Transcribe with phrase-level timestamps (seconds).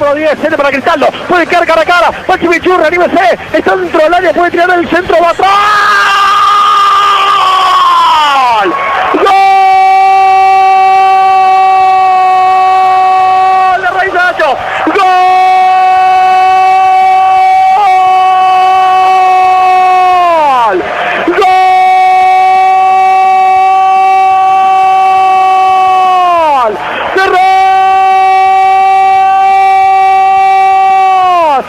[0.00, 4.00] Número 10, centro para Cristaldo, puede quedar cara a cara, Pachi Bichurra, anímese, está dentro
[4.00, 6.19] del área, puede tirar el centro, va atrás.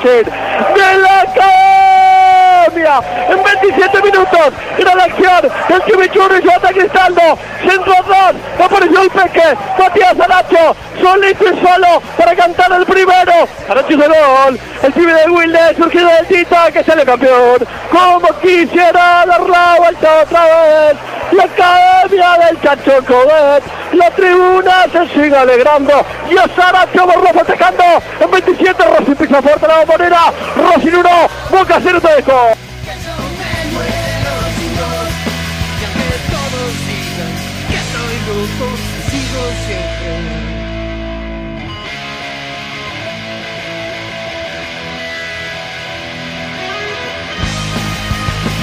[0.04, 7.38] Racing, de la Academia, en 27 minutos, era la acción, el Chimichurri y Jota Cristaldo,
[7.68, 13.34] centro atrás, apareció el Peque, Matías Aracho, solito y solo para cantar el primero,
[13.70, 19.42] Aracho hizo gol, el de Wilde, surgido del Tita, que sale campeón, como quisiera dar
[19.42, 20.98] la vuelta otra vez,
[21.32, 23.64] la Academia del Chacho Codet,
[23.94, 27.71] la tribuna se sigue alegrando, y a Saracho Borro festejando,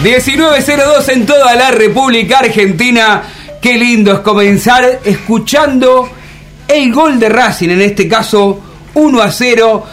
[0.08, 3.22] ...19.02 en toda la República Argentina.
[3.60, 6.08] Qué lindo es comenzar escuchando
[6.66, 8.58] el gol de Racing, en este caso
[8.94, 9.86] 1 a 0,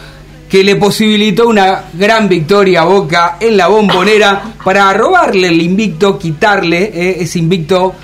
[0.48, 6.18] que le posibilitó una gran victoria a Boca en la bombonera para robarle el invicto,
[6.18, 7.94] quitarle eh, ese invicto.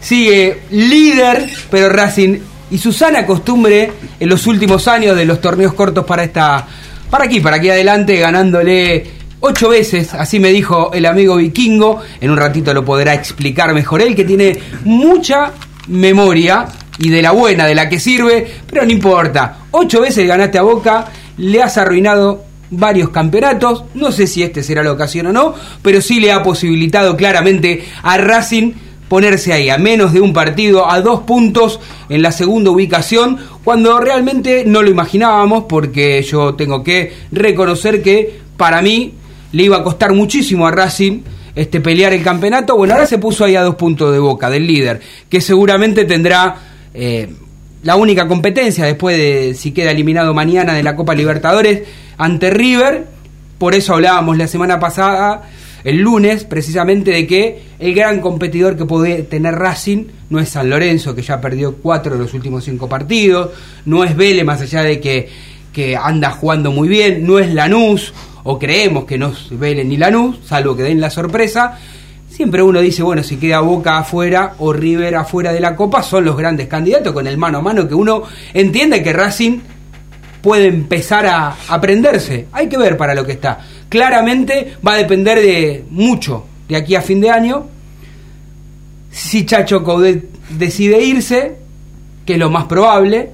[0.00, 2.38] Sigue líder, pero Racing
[2.70, 3.90] y su sana costumbre
[4.20, 6.64] en los últimos años de los torneos cortos para esta
[7.10, 9.15] para aquí, para aquí adelante, ganándole
[9.46, 14.02] ocho veces, así me dijo el amigo vikingo, en un ratito lo podrá explicar mejor
[14.02, 15.52] él, que tiene mucha
[15.88, 16.66] memoria
[16.98, 20.62] y de la buena, de la que sirve, pero no importa, ocho veces ganaste a
[20.62, 21.06] Boca,
[21.38, 26.00] le has arruinado varios campeonatos, no sé si este será la ocasión o no, pero
[26.00, 28.72] sí le ha posibilitado claramente a Racing
[29.08, 31.78] ponerse ahí a menos de un partido, a dos puntos
[32.08, 38.40] en la segunda ubicación, cuando realmente no lo imaginábamos, porque yo tengo que reconocer que
[38.56, 39.14] para mí
[39.52, 41.22] le iba a costar muchísimo a Racing
[41.56, 42.76] este, pelear el campeonato.
[42.76, 46.56] Bueno, ahora se puso ahí a dos puntos de boca del líder, que seguramente tendrá
[46.92, 47.28] eh,
[47.82, 51.82] la única competencia después de si queda eliminado mañana de la Copa Libertadores
[52.18, 53.06] ante River.
[53.58, 55.44] Por eso hablábamos la semana pasada,
[55.82, 60.68] el lunes, precisamente de que el gran competidor que puede tener Racing no es San
[60.68, 63.52] Lorenzo, que ya perdió cuatro de los últimos cinco partidos,
[63.86, 65.28] no es Vélez, más allá de que,
[65.72, 68.12] que anda jugando muy bien, no es Lanús,
[68.46, 71.78] o creemos que no Vélez ni Lanús, salvo que den la sorpresa.
[72.28, 76.24] Siempre uno dice, bueno, si queda Boca afuera o River afuera de la Copa, son
[76.24, 78.22] los grandes candidatos con el mano a mano que uno
[78.54, 79.58] entiende que Racing
[80.42, 82.46] puede empezar a aprenderse.
[82.52, 83.58] Hay que ver para lo que está.
[83.88, 87.66] Claramente va a depender de mucho de aquí a fin de año.
[89.10, 91.56] Si Chacho Coudet decide irse,
[92.24, 93.30] que es lo más probable,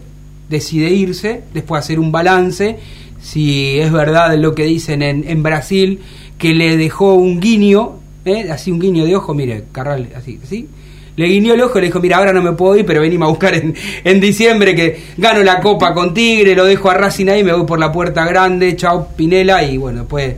[0.49, 2.79] decide irse, después hacer un balance,
[3.23, 6.01] si es verdad lo que dicen en, en Brasil,
[6.39, 8.51] que le dejó un guiño, ¿eh?
[8.51, 10.69] así un guiño de ojo, mire, Carral, así, así,
[11.15, 13.27] le guiñó el ojo y le dijo, mira, ahora no me puedo ir, pero venimos
[13.27, 17.29] a buscar en, en, diciembre que gano la copa con Tigre, lo dejo a Racing
[17.29, 20.35] ahí, me voy por la puerta grande, chao Pinela, y bueno, pues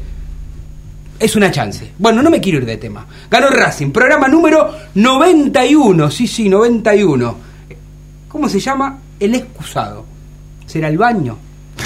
[1.19, 1.93] es una chance.
[1.99, 3.07] Bueno, no me quiero ir de tema.
[3.31, 7.37] Ganó Racing, programa número 91, sí, sí, 91.
[8.29, 8.99] ¿Cómo se llama?
[9.19, 10.05] El excusado.
[10.67, 11.39] ¿Será el baño?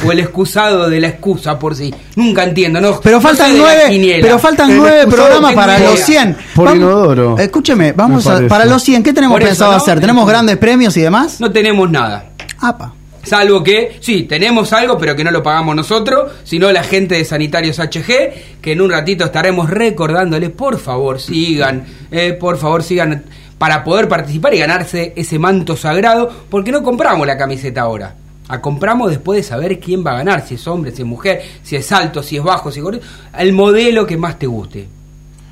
[0.06, 1.92] O el excusado de la excusa por sí.
[2.16, 3.00] Nunca entiendo, ¿no?
[3.00, 6.36] Pero faltan no nueve, pero faltan nueve programas para los 100.
[6.54, 7.38] Por Vamos- inodoro.
[7.38, 9.76] Escúcheme, vamos a, para los 100, ¿qué tenemos eso, pensado ¿no?
[9.76, 10.00] hacer?
[10.00, 11.40] ¿Tenemos grandes premios y demás?
[11.40, 12.26] No tenemos nada.
[12.60, 12.94] Apa.
[13.24, 17.24] Salvo que, sí, tenemos algo, pero que no lo pagamos nosotros, sino la gente de
[17.26, 23.24] Sanitarios HG, que en un ratito estaremos recordándoles, por favor, sigan, eh, por favor, sigan
[23.58, 28.14] para poder participar y ganarse ese manto sagrado, porque no compramos la camiseta ahora.
[28.48, 31.42] La compramos después de saber quién va a ganar, si es hombre, si es mujer,
[31.62, 33.00] si es alto, si es bajo, si es gordo,
[33.38, 34.86] el modelo que más te guste.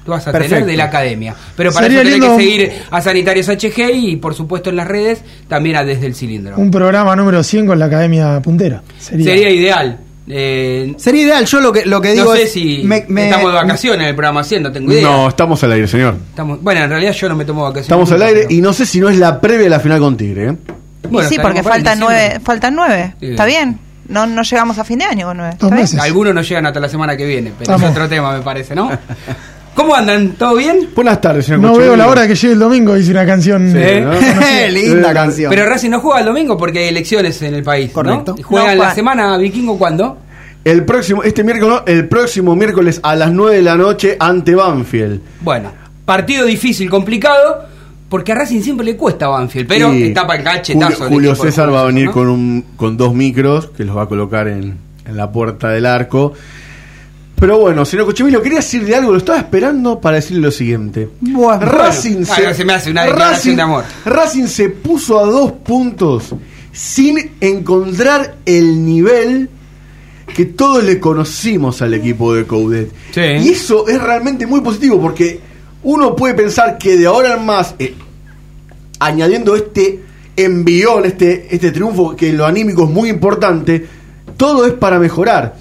[0.04, 1.34] Tú vas a tener de la academia.
[1.56, 4.76] Pero para Sería eso tenés lindo- que seguir a Sanitarios HG y por supuesto en
[4.76, 6.56] las redes también a Desde el Cilindro.
[6.56, 8.82] Un programa número 100 con la Academia Puntera.
[8.98, 9.98] Sería, Sería ideal.
[10.28, 12.52] Eh, Sería ideal, yo lo que, lo que digo no sé es...
[12.52, 15.02] si me- me- estamos de vacaciones en el programa 100, no tengo idea.
[15.02, 16.16] No, estamos al aire, señor.
[16.30, 17.86] Estamos, bueno, en realidad yo no me tomo vacaciones.
[17.86, 19.98] Estamos al aire pero- y no sé si no es la previa de la final
[20.00, 20.48] con Tigre.
[20.50, 20.56] ¿eh?
[21.10, 23.14] Bueno, y sí, porque faltan nueve, faltan nueve.
[23.20, 23.26] Sí.
[23.30, 23.78] Está bien.
[24.08, 25.56] No, no llegamos a fin de año con nueve.
[26.00, 27.86] Algunos no llegan hasta la semana que viene, pero Vamos.
[27.86, 28.90] es otro tema, me parece, ¿no?
[29.74, 30.30] ¿Cómo andan?
[30.32, 30.88] ¿Todo bien?
[30.94, 33.70] Buenas tardes, señor No veo la hora que llegue el domingo, dice una canción.
[33.70, 34.00] Sí.
[34.00, 34.12] ¿no?
[34.70, 35.50] Linda canción.
[35.50, 37.88] Pero Racing no juega el domingo porque hay elecciones en el país.
[37.88, 37.92] ¿no?
[37.94, 38.34] Correcto.
[38.38, 38.94] ¿Y ¿Juegan No, la Juan.
[38.94, 40.18] semana vikingo cuándo?
[40.64, 44.54] El próximo, este miércoles, no, el próximo miércoles a las 9 de la noche ante
[44.54, 45.20] Banfield.
[45.42, 45.70] Bueno,
[46.06, 47.66] partido difícil, complicado,
[48.08, 51.04] porque a Racing siempre le cuesta Banfield, pero Y tapa el cachetazo.
[51.04, 52.12] Julio, Julio César va a venir ¿no?
[52.12, 55.86] con, un, con dos micros que los va a colocar en, en la puerta del
[55.86, 56.32] arco.
[57.38, 61.08] Pero bueno, señor Cochimilo, quería decirle algo, lo estaba esperando para decirle lo siguiente.
[61.20, 63.84] Bueno, Racing bueno, se me hace una declaración de amor.
[64.06, 66.34] Racing se puso a dos puntos
[66.72, 69.50] sin encontrar el nivel
[70.34, 72.90] que todos le conocimos al equipo de Coudet.
[73.12, 73.20] Sí.
[73.20, 75.40] Y eso es realmente muy positivo porque
[75.86, 77.94] uno puede pensar que de ahora en más, eh,
[78.98, 80.00] añadiendo este
[80.36, 83.86] envión, este, este triunfo que en lo anímico es muy importante,
[84.36, 85.54] todo es para mejorar.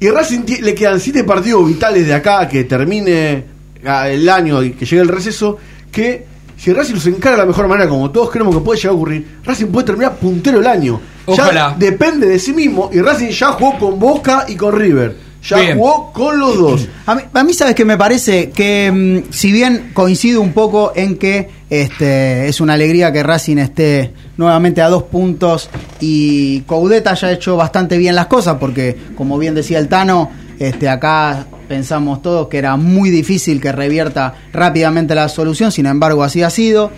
[0.00, 3.44] Y Racing le quedan siete partidos vitales de acá que termine
[3.84, 5.58] ah, el año y que llegue el receso,
[5.92, 6.24] que
[6.56, 8.96] si Racing los encara de la mejor manera, como todos creemos que puede llegar a
[8.96, 10.98] ocurrir, Racing puede terminar puntero el año.
[11.26, 11.72] Ojalá.
[11.72, 15.29] Ya depende de sí mismo y Racing ya jugó con Boca y con River.
[15.42, 15.78] Ya Bien.
[15.78, 16.88] jugó con los dos.
[17.06, 20.92] A mí, a mí sabes que me parece que mm, si bien coincido un poco
[20.94, 25.70] en que este es una alegría que Racing esté nuevamente a dos puntos
[26.00, 30.88] y Coudet haya hecho bastante bien las cosas porque como bien decía el Tano este
[30.88, 36.42] acá pensamos todos que era muy difícil que revierta rápidamente la solución sin embargo así
[36.42, 36.90] ha sido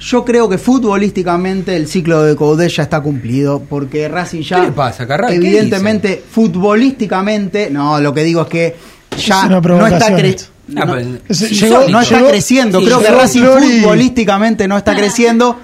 [0.00, 4.66] yo creo que futbolísticamente el ciclo de Coudet ya está cumplido porque Racing ya ¿Qué
[4.66, 5.30] le pasa, Carral?
[5.30, 8.76] ¿Qué evidentemente futbolísticamente no lo que digo es que
[9.16, 10.44] ya Es una no está provocación cre- esto.
[10.76, 15.56] Ah, no, pues, no está creciendo creo que Racing futbolísticamente no está creciendo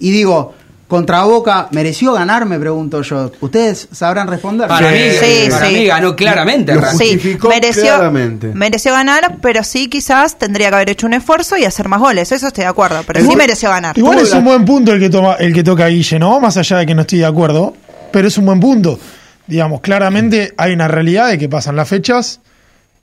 [0.00, 0.54] y digo
[0.88, 5.74] contra Boca mereció ganar me pregunto yo ustedes sabrán responder Para, mí, Sí, para sí.
[5.74, 6.98] mí ganó claramente Lo Racing.
[6.98, 8.48] Sí, Justificó mereció, claramente.
[8.54, 12.32] mereció ganar, pero sí quizás tendría que haber hecho un esfuerzo y hacer más goles.
[12.32, 13.96] Eso estoy de acuerdo, pero sí mereció ganar.
[13.98, 16.40] Igual es un buen punto el que toma, el que toca Guille, ¿no?
[16.40, 17.74] Más allá de que no estoy de acuerdo,
[18.10, 18.98] pero es un buen punto.
[19.46, 22.40] Digamos, claramente hay una realidad de que pasan las fechas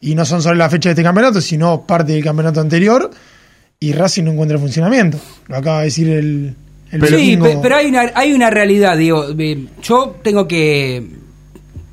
[0.01, 3.09] y no son solo las fechas de este campeonato, sino parte del campeonato anterior
[3.79, 5.19] y Racing no encuentra funcionamiento.
[5.47, 6.55] Lo acaba de decir el,
[6.95, 11.05] el sí, pero hay una, hay una realidad, digo, eh, yo tengo que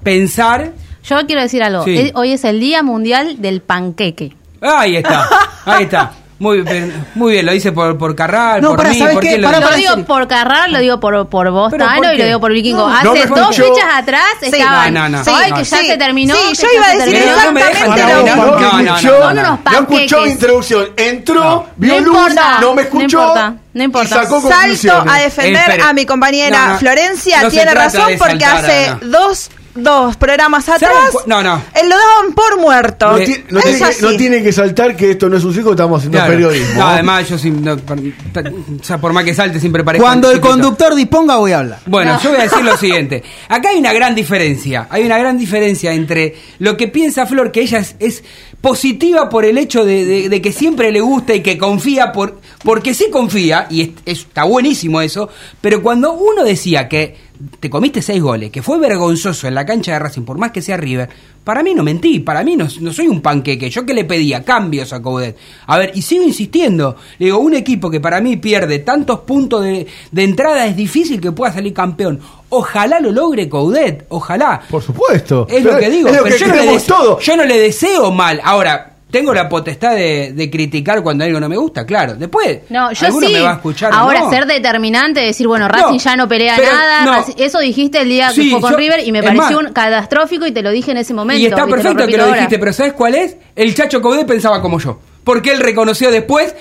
[0.03, 0.73] pensar,
[1.05, 1.85] Yo quiero decir algo.
[1.85, 2.13] Sí.
[2.15, 4.35] Hoy es el Día Mundial del Panqueque.
[4.61, 5.29] ahí está,
[5.65, 8.99] ahí está, muy bien, muy bien, lo dice por, por Carral, No, por pará, mí,
[8.99, 9.39] ¿sabes ¿por qué?
[9.39, 9.71] lo Pará, dice?
[9.71, 10.07] Lo digo serio.
[10.07, 12.89] por Carral, lo digo por, por vos, ¿Pero Tano, por y lo digo por Vikingo.
[12.89, 13.75] No, Hace no dos escucho.
[13.75, 14.47] fechas atrás Sí.
[14.53, 14.93] estaban.
[14.95, 15.37] No, no, no.
[15.37, 15.87] Ay, No, que ya sí.
[15.87, 16.35] se terminó.
[16.35, 18.47] Sí, yo iba a decir exactamente lo mismo.
[18.47, 20.89] No, no, no, escuchó, introducción.
[20.97, 21.67] Entró, No.
[21.77, 23.21] vio No luz, no me no escuchó.
[23.21, 24.07] importa, no importa.
[24.07, 25.83] Y sacó Salto a defender Espere.
[25.83, 26.79] a mi compañera No, no.
[26.79, 27.49] Florencia.
[27.49, 31.55] Tiene razón porque saltar, hace dos, dos programas ¿Saben atrás no, no.
[31.75, 33.13] él lo daban por muerto.
[33.13, 34.03] No, ti- no tiene que, así.
[34.05, 36.33] no tiene que saltar que esto no es un circo, estamos haciendo Claro.
[36.33, 36.75] periodismo.
[36.81, 37.99] No, además yo sin- no, por,
[38.33, 38.43] ta-
[38.81, 41.79] o sea, por más que salte siempre parece cuando el conductor disponga voy a hablar
[41.87, 42.21] Bueno, No.
[42.21, 43.23] yo voy a decir lo siguiente.
[43.49, 44.87] Acá hay una gran diferencia.
[44.91, 48.23] Hay una gran diferencia entre lo que piensa Flor, que ella es, es
[48.61, 52.41] positiva por el hecho de, de- de que siempre le gusta y que confía, por,
[52.65, 55.29] porque sí confía, y es- es- está buenísimo eso,
[55.61, 59.93] pero cuando uno decía que te comiste seis goles, que fue vergonzoso en la cancha
[59.93, 61.09] de Racing, por más que sea River,
[61.45, 63.69] para mí no mentí, para mí no, no soy un panqueque.
[63.69, 65.37] Yo que le pedía cambios a Coudet.
[65.67, 66.97] A ver, y sigo insistiendo.
[67.19, 71.21] Le digo, un equipo que para mí pierde tantos puntos de, de entrada es difícil
[71.21, 72.21] que pueda salir campeón.
[72.51, 74.63] Ojalá lo logre Coudet, ojalá.
[74.71, 75.47] Por supuesto.
[75.49, 78.41] Es Pero lo que digo, lo pero que no yo no le deseo mal.
[78.45, 82.15] Ahora, tengo la potestad de, de criticar cuando algo no me gusta, claro.
[82.17, 83.33] Después, No, yo alguno sí.
[83.35, 83.93] me va a escuchar.
[83.95, 84.31] Ahora no.
[84.31, 87.05] ser determinante, decir, bueno, Racing No, ya no pelea pero nada.
[87.05, 87.25] no.
[87.37, 89.67] Eso dijiste el día Sí, que fue con yo- River y me pareció más.
[89.69, 91.41] un catastrófico y te lo dije en ese momento.
[91.41, 92.35] Y está te lo perfecto que lo ahora.
[92.37, 93.37] dijiste, pero ¿sabes cuál es?
[93.55, 94.99] El Chacho Coudet pensaba como yo.
[95.23, 96.55] Porque él reconoció después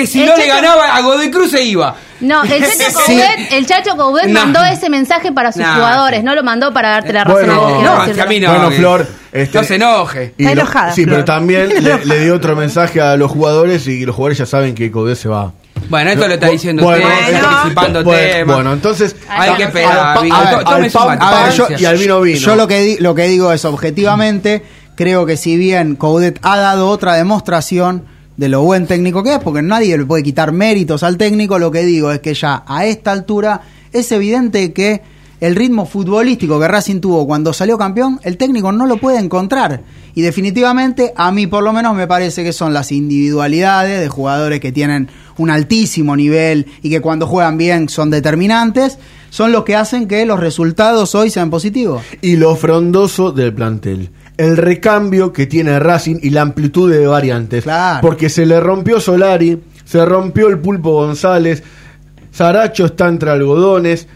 [0.00, 1.94] que si El no le ganaba a Godoy Cruz se iba.
[2.20, 3.12] No, el Chacho Sí.
[3.14, 7.12] Coudet, el Chacho Coudet mandó ese mensaje para sus jugadores, no lo mandó para darte
[7.12, 7.46] la razón.
[7.46, 8.50] Bueno, no, a mí no.
[8.50, 10.22] bueno, Flor, este, no se enoje.
[10.36, 11.14] Está lo- enojada, sí, Flor.
[11.16, 14.74] pero también le, le dio otro mensaje a los jugadores y los jugadores ya saben
[14.74, 15.52] que Coudet se va.
[15.88, 17.48] Bueno, esto lo está diciendo Bueno, usted, bueno.
[17.48, 18.56] anticipando bueno, temas.
[18.56, 20.18] bueno, entonces Hay que esperar,
[21.78, 22.38] y al vino vino.
[22.38, 24.62] Yo lo que, di- lo que digo es objetivamente,
[24.96, 28.04] creo que si bien Coudet ha dado otra demostración
[28.38, 31.70] de lo buen técnico que es, porque nadie le puede quitar méritos al técnico, lo
[31.70, 35.02] que digo es que ya a esta altura es evidente que
[35.40, 39.82] el ritmo futbolístico que Racing tuvo cuando salió campeón, el técnico no lo puede encontrar.
[40.14, 44.60] Y definitivamente, a mí por lo menos me parece que son las individualidades de jugadores
[44.60, 48.98] que tienen un altísimo nivel y que cuando juegan bien son determinantes,
[49.30, 52.02] son los que hacen que los resultados hoy sean positivos.
[52.22, 54.10] y lo frondoso del plantel.
[54.38, 57.64] El recambio que tiene Racing y la amplitud de variantes.
[57.64, 58.00] Claro.
[58.00, 61.62] Porque se le rompió Solari, se rompió el Pulpo González,
[62.32, 64.06] Saracho está entre algodones.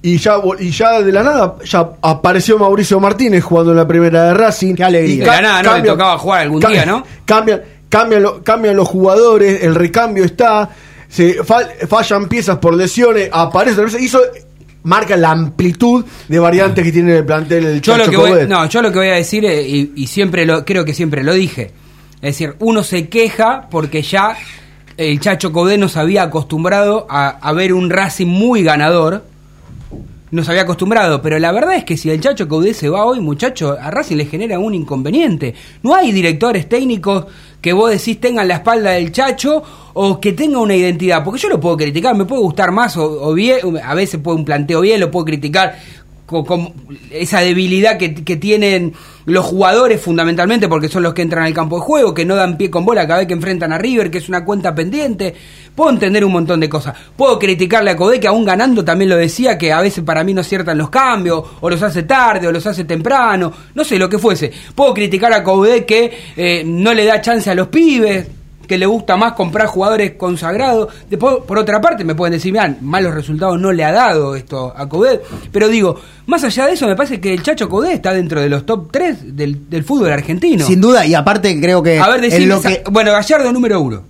[0.00, 4.24] Y ya, y ya de la nada ya apareció Mauricio Martínez jugando en la primera
[4.26, 4.74] de Racing.
[4.76, 5.14] Qué alegría.
[5.14, 5.76] Y De la nada, ¿no?
[5.78, 7.02] Le tocaba jugar algún día, ¿no?
[7.24, 10.68] Cambian, cambian, lo- cambian los jugadores, el recambio está,
[11.08, 14.20] se fal- fallan piezas por lesiones, aparece otra vez, hizo
[14.84, 18.30] marca la amplitud de variantes que tiene el plantel el Yo lo, Chacho que voy,
[18.30, 18.48] Coudet.
[18.48, 21.22] no, yo lo que voy a decir, eh, y, y siempre lo, creo que siempre
[21.22, 21.72] lo dije,
[22.16, 24.36] es decir, uno se queja porque ya
[24.96, 29.24] el Chacho Codé nos había acostumbrado a, a ver un Racing muy ganador,
[30.30, 33.20] nos había acostumbrado, pero la verdad es que si el Chacho Caudé se va hoy,
[33.20, 35.54] muchacho, a Racing le genera un inconveniente.
[35.82, 37.26] No hay directores técnicos
[37.62, 39.62] que vos decís tengan la espalda del Chacho
[40.00, 43.04] o que tenga una identidad, porque yo lo puedo criticar, me puede gustar más o,
[43.04, 45.76] o bien, a veces puede un planteo bien, lo puedo criticar
[46.24, 46.72] con,
[47.10, 48.92] esa debilidad que, que tienen
[49.24, 52.56] los jugadores fundamentalmente porque son los que entran al campo de juego, que no dan
[52.56, 55.34] pie con bola cada vez que enfrentan a River, que es una cuenta pendiente.
[55.74, 56.96] Puedo entender un montón de cosas.
[57.16, 60.32] Puedo criticarle a Codé, que aún ganando también lo decía, que a veces para mí
[60.32, 64.08] no aciertan los cambios, o los hace tarde, o los hace temprano, no sé, lo
[64.08, 64.52] que fuese.
[64.76, 68.37] Puedo criticar a Codé que eh, no le da chance a los pibes,
[68.68, 70.88] que le gusta más comprar jugadores consagrados.
[71.10, 74.72] Después, por otra parte, me pueden decir, mirá, malos resultados no le ha dado esto
[74.76, 75.22] a Coudet.
[75.50, 78.48] Pero digo, más allá de eso, me parece que el Chacho Coudet está dentro de
[78.48, 80.64] los top 3 del, del fútbol argentino.
[80.66, 82.82] Sin duda, y aparte creo que a ver, decime, lo que...
[82.90, 84.02] bueno, Gallardo número uno.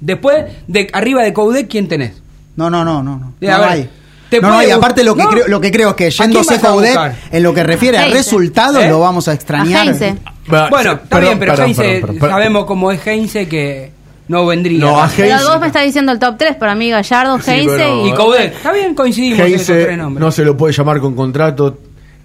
[0.00, 2.12] Después, de arriba de Coudet, ¿quién tenés?
[2.54, 3.18] No, no, no, no.
[3.18, 3.32] no.
[3.40, 3.90] Eh, a No ver, hay.
[4.30, 5.28] te No, no, y aparte lo que, ¿No?
[5.30, 6.96] creo, lo que creo es que ¿A quién yéndose Coudet,
[7.32, 8.16] en lo que refiere a Heinze.
[8.18, 8.88] resultados, ¿Eh?
[8.88, 9.88] lo vamos a extrañar.
[9.88, 12.30] A Bueno, sí, está perdón, bien, pero perdón, Heinze, perdón, perdón, perdón.
[12.30, 13.95] sabemos cómo es Heinze que
[14.28, 14.78] no vendría.
[14.80, 17.50] No, a Pero Heinze- vos me estás diciendo el top 3, para mí Gallardo, Sí,
[17.50, 18.54] Heinze pero- y Coudet.
[18.54, 20.20] Está bien, coincidimos en esos Heinze tres nombres.
[20.24, 21.78] no se lo puede llamar con contrato,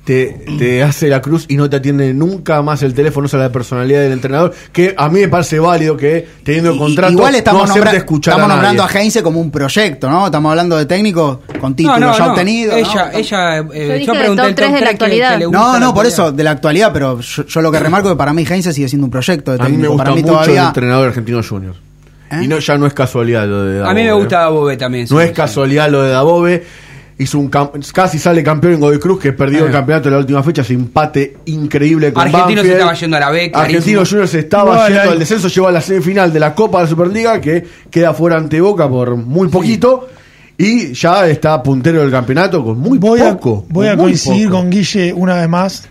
[0.03, 3.43] te, te hace la cruz y no te atiende nunca más el teléfono, esa es
[3.43, 7.36] la personalidad del entrenador, que a mí me parece válido que teniendo Y- contrato Igual
[7.36, 8.67] estamos, no hacerte nombra- escuchar estamos a nadie.
[8.77, 10.25] nombrando a Heinze como un proyecto, ¿no?
[10.25, 12.31] Estamos hablando de técnico con título no, no, ya no.
[12.31, 12.72] obtenido.
[12.72, 12.77] ¿no?
[12.79, 15.31] Ella, ella, eh, Yo dije yo del pregunté top el tres de la actualidad.
[15.34, 16.13] que le gusta No, la no, por actualidad.
[16.27, 18.74] eso, de la actualidad, pero yo, yo lo que remarco es que para mí Heinze
[18.74, 19.81] sigue siendo un proyecto de A mí técnico.
[19.84, 20.67] me gusta para mí mucho el todavía.
[20.70, 21.75] entrenador argentino junior.
[22.32, 22.44] ¿Eh?
[22.44, 23.92] Y no, ya no es casualidad lo de Dabove.
[23.92, 24.14] A mí me ¿eh?
[24.14, 25.08] gusta Bobe también.
[25.10, 25.36] No sí, es sí.
[25.36, 26.64] casualidad lo de Dabove.
[27.18, 29.68] Hizo un casi sale campeón en Godoy Cruz, que perdió Eh.
[29.68, 33.20] el campeonato en la última fecha, ese empate increíble con Argentino se estaba yendo a
[33.20, 33.52] la B.
[33.54, 36.86] Argentino Junior se estaba yendo al descenso, llegó a la semifinal de la Copa de
[36.86, 40.08] la Superliga, que queda fuera ante Boca por muy poquito.
[40.58, 43.66] Y ya está puntero del campeonato con muy voy poco.
[43.70, 44.58] A, voy a coincidir poco.
[44.62, 45.90] con Guille una vez más.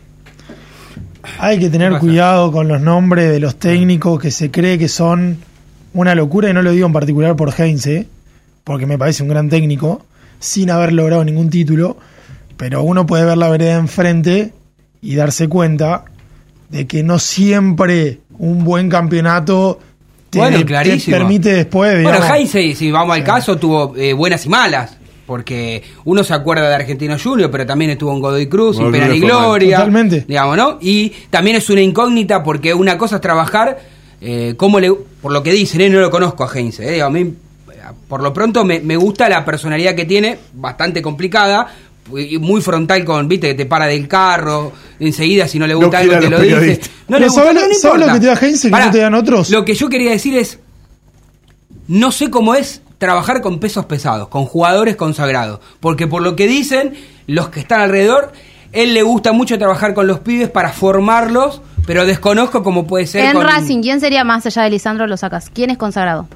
[1.39, 5.39] Hay que tener cuidado con los nombres de los técnicos que se cree que son
[5.95, 8.07] una locura, y no lo digo en particular por Heinze,
[8.65, 10.05] porque me parece un gran técnico,
[10.39, 11.97] sin haber logrado ningún título,
[12.57, 14.53] pero uno puede ver la vereda enfrente
[15.03, 16.05] y darse cuenta
[16.69, 19.81] de que no siempre un buen campeonato
[20.31, 21.17] te, Bueno, te clarísimo.
[21.17, 24.97] permite después, Bueno, Heinze, si vamos al caso, tuvo eh, buenas y malas.
[25.27, 29.07] Porque uno se acuerda de Argentino Junior, pero también estuvo en Godoy Cruz, sin pena
[29.07, 29.77] ni gloria.
[29.77, 30.25] Totalmente.
[30.27, 30.79] Digamos, ¿no?
[30.81, 33.79] Y también es una incógnita porque una cosa es trabajar,
[34.21, 35.91] eh, como le, por lo que dicen, ¿eh?
[35.91, 36.97] no lo conozco a Heinze.
[36.97, 37.03] ¿eh?
[37.03, 37.35] A mí,
[38.09, 41.69] por lo pronto, me, me gusta la personalidad que tiene, bastante complicada.
[42.17, 45.81] y Muy frontal con, viste, que te para del carro, enseguida si no le No
[45.81, 46.81] gusta algo te lo dice.
[47.09, 49.15] No le gusta, ¿sabes no sabes lo que te da Heinze Pará, no te dan
[49.15, 49.51] otros?
[49.51, 50.59] Lo que yo quería decir es,
[51.89, 56.47] no sé cómo es trabajar con pesos pesados, con jugadores consagrados, porque por lo que
[56.47, 56.95] dicen
[57.27, 58.33] los que están alrededor,
[58.73, 61.63] él le gusta mucho trabajar con los pibes para formarlos,
[61.93, 65.17] pero desconozco cómo puede ser En con- Racing, ¿quién sería más allá de Lisandro lo
[65.17, 65.51] sacas?
[65.53, 66.29] ¿Quién es consagrado?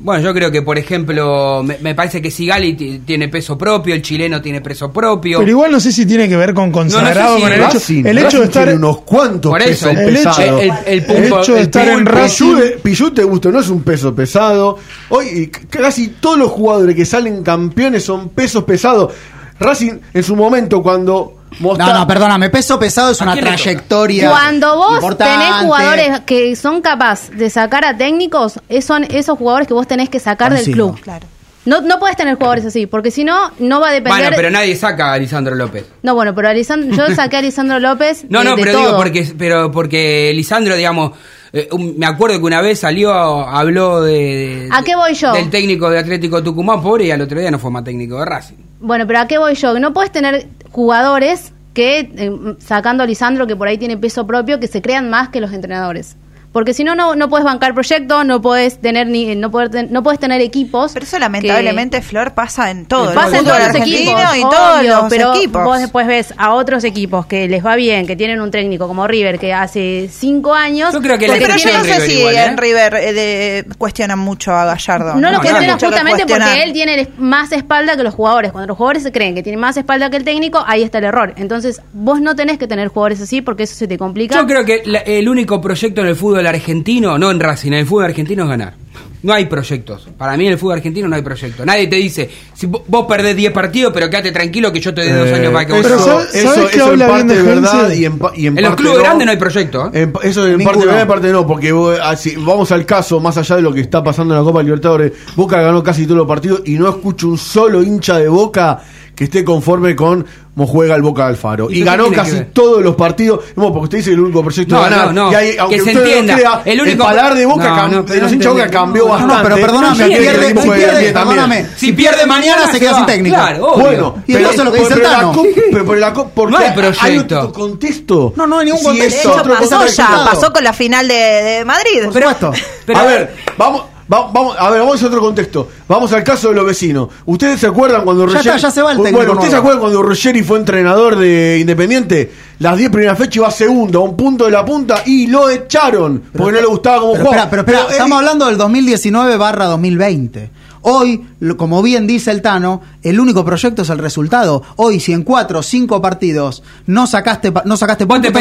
[0.00, 3.94] Bueno, yo creo que, por ejemplo, me, me parece que Sigali ti- tiene peso propio,
[3.94, 5.38] el chileno tiene peso propio.
[5.38, 8.04] Pero igual no sé si tiene que ver con consagrado, si con el hecho, Racing,
[8.04, 8.64] el hecho de estar.
[8.64, 10.62] tiene unos cuantos Por eso, pesos el hecho- pesados.
[10.62, 13.60] el, el el punto- hecho de el estar en punto- Racing- Pichu, te gusta, no
[13.60, 14.76] es un peso pesado.
[15.08, 19.10] Hoy casi todos los jugadores que salen campeones son pesos pesados.
[19.58, 24.28] Racing en su momento cuando Mostar- No, no, perdóname, peso pesado es ¿A una trayectoria.
[24.30, 25.32] Cuando vos importante.
[25.32, 30.08] tenés jugadores que son capaces de sacar a técnicos, son esos jugadores que vos tenés
[30.08, 30.98] que sacar del club.
[31.00, 31.26] Claro.
[31.66, 34.20] No, no puedes tener jugadores así, porque si no, no va a depender.
[34.20, 35.86] Bueno, pero nadie saca a Lisandro López.
[36.02, 38.26] No, bueno, pero Alisandro, yo saqué a Lisandro López.
[38.28, 38.84] No, de- no, de pero todo.
[38.86, 41.12] digo porque, pero porque Lisandro, digamos,
[41.54, 45.32] eh, un- me acuerdo que una vez salió, habló de, de- ¿A qué voy yo?
[45.32, 48.26] del técnico de Atlético Tucumán, pobre, y al otro día no fue más técnico de
[48.26, 48.56] Racing.
[48.80, 49.72] Bueno, pero ¿a qué voy yo?
[49.72, 54.26] Que no puedes tener jugadores que, eh, sacando a Lisandro, que por ahí tiene peso
[54.26, 56.16] propio, que se crean más que los entrenadores.
[56.54, 59.88] Porque si no, no, no puedes bancar proyectos, no puedes tener ni, no, poder ten-
[59.90, 60.92] no puedes tener equipos.
[60.94, 63.12] Pero eso lamentablemente, Flor, pasa en todo.
[63.12, 65.64] Pasa en todos los argentino equipos, y todos obvio, los pero equipos.
[65.64, 69.06] vos después ves a otros equipos que les va bien, que tienen un técnico como
[69.08, 70.94] River, que hace cinco años...
[70.94, 72.44] Yo creo que la pero yo no sé River si igual, ¿eh?
[72.44, 75.14] en River eh, de- cuestionan mucho a Gallardo.
[75.16, 75.78] No lo No, cuestiona claro.
[75.96, 78.52] justamente porque él tiene más espalda que los jugadores.
[78.52, 81.04] Cuando los jugadores se creen que tienen más espalda que el técnico, ahí está el
[81.04, 81.34] error.
[81.36, 84.36] Entonces, vos no tenés que tener jugadores así porque eso se te complica.
[84.36, 87.78] Yo creo que la- el único proyecto en el fútbol argentino, no en Racing, en
[87.80, 88.74] el fútbol argentino es ganar.
[89.22, 90.06] No hay proyectos.
[90.18, 91.64] Para mí en el fútbol argentino no hay proyecto.
[91.64, 95.02] Nadie te dice, si vo- vos perdés 10 partidos, pero quédate tranquilo que yo te
[95.02, 95.80] doy dos Eh, años para que vos...
[95.82, 98.04] Pero eso, ¿sabes- eso, sabes que eso en habla bien parte de es verdad y
[98.04, 100.02] en, y en En los parte clubes grandes no hay proyecto, ¿eh?
[100.02, 100.64] En- eso en Ninguno.
[100.72, 103.62] parte verdad, en parte no, porque vos, ah, si vamos al caso, más allá de
[103.62, 106.72] lo que está pasando en la Copa Libertadores, Boca ganó casi todos los partidos y
[106.74, 108.82] no escucho un solo hincha de Boca
[109.14, 111.68] que esté conforme con cómo juega el Boca Alfaro.
[111.68, 114.42] ¿Y Y eso ganó casi todos los partidos, no, porque usted dice que el único
[114.42, 115.06] proyecto No, ganar.
[115.12, 117.34] no, no, Y hay- aunque que se usted no entienda, crea, el el, único- palar
[117.34, 119.34] de Boca, No, cam- no, de pero los hinchas Boca cambió bastante.
[119.34, 123.34] No, pero perdóname, el pierde, si pierde, perdóname, Si pierde mañana se queda sin técnico.
[123.36, 123.84] Claro, obvio.
[123.84, 125.32] Bueno, Y pero- lo que dice pero el la Tano.
[125.32, 127.38] co- pero por la co- porque No hay hay proyecto.
[127.40, 128.32] otro contexto.
[128.36, 129.06] No, no hay ningún contexto.
[129.18, 132.04] es De hecho, otro pasó ya, pasó con la final de, de Madrid.
[132.04, 132.52] Por supuesto.
[132.94, 133.82] A ver, vamos,
[134.14, 135.68] va- vamos, a ver, vamos a otro contexto.
[135.88, 137.08] Vamos al caso de los vecinos.
[137.26, 139.80] ¿Ustedes se acuerdan cuando Ya Ruggeri- está, ya se va el Bueno, ¿ustedes se acuerdan
[139.80, 142.32] cuando Ruggeri fue entrenador de Independiente?
[142.60, 146.22] Las 10 primeras fechas iba segundo, a un punto de la punta y lo echaron
[146.36, 147.42] porque no le gustaba cómo Pero jugaba.
[147.44, 150.50] espera, pero espera, él- estamos hablando del 2019 barra 2020.
[150.86, 151.26] Hoy,
[151.56, 154.62] como bien dice el Tano, el único proyecto es el resultado.
[154.76, 158.32] Hoy, si en cuatro o cinco partidos no sacaste no sacaste puntos,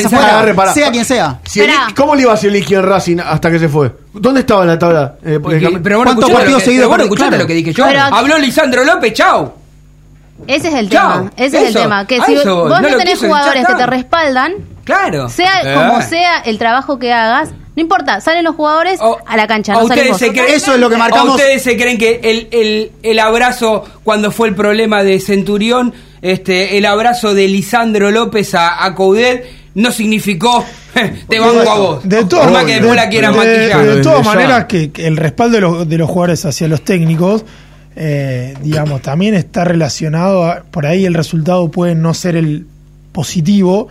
[0.73, 1.39] sea quien sea.
[1.45, 1.87] Si el- Esperá.
[1.95, 3.95] ¿Cómo le iba a hacer el en Racing hasta que se fue?
[4.13, 5.15] ¿Dónde estaba en la tabla?
[5.23, 7.43] Eh, Porque- pero bueno, ¿Cuántos partidos seguidos bueno, escuchaste Claro.
[7.43, 7.85] lo que dije yo.
[7.85, 9.55] Pero- Habló Lisandro López, chao.
[10.45, 11.13] Ese es el Chao.
[11.19, 11.31] tema.
[11.37, 12.05] Ese es el tema.
[12.05, 14.53] Que si eso vos No no, lo tenés quiso jugadores que te respaldan,
[14.83, 15.29] Claro.
[15.29, 15.73] sea Eh.
[15.75, 19.73] como sea el trabajo que hagas, no importa, salen los jugadores O- a la cancha,
[19.73, 21.29] no ustedes se creen- Eso es lo que marcamos.
[21.29, 25.93] ¿O ustedes se creen que el, el, el abrazo, cuando fue el problema de Centurión,
[26.21, 30.63] este, el abrazo de Lisandro López a, a Coudet, no significó
[31.27, 32.07] te banco a vos?
[32.07, 33.81] De todas, Por más que después de- la quieran de- maquillar.
[33.81, 36.81] de Desde todas maneras, que, que el respaldo de los, de los jugadores hacia los
[36.83, 37.43] técnicos,
[37.95, 42.67] eh, digamos, también está relacionado a, por ahí el resultado puede no ser el
[43.11, 43.87] positivo,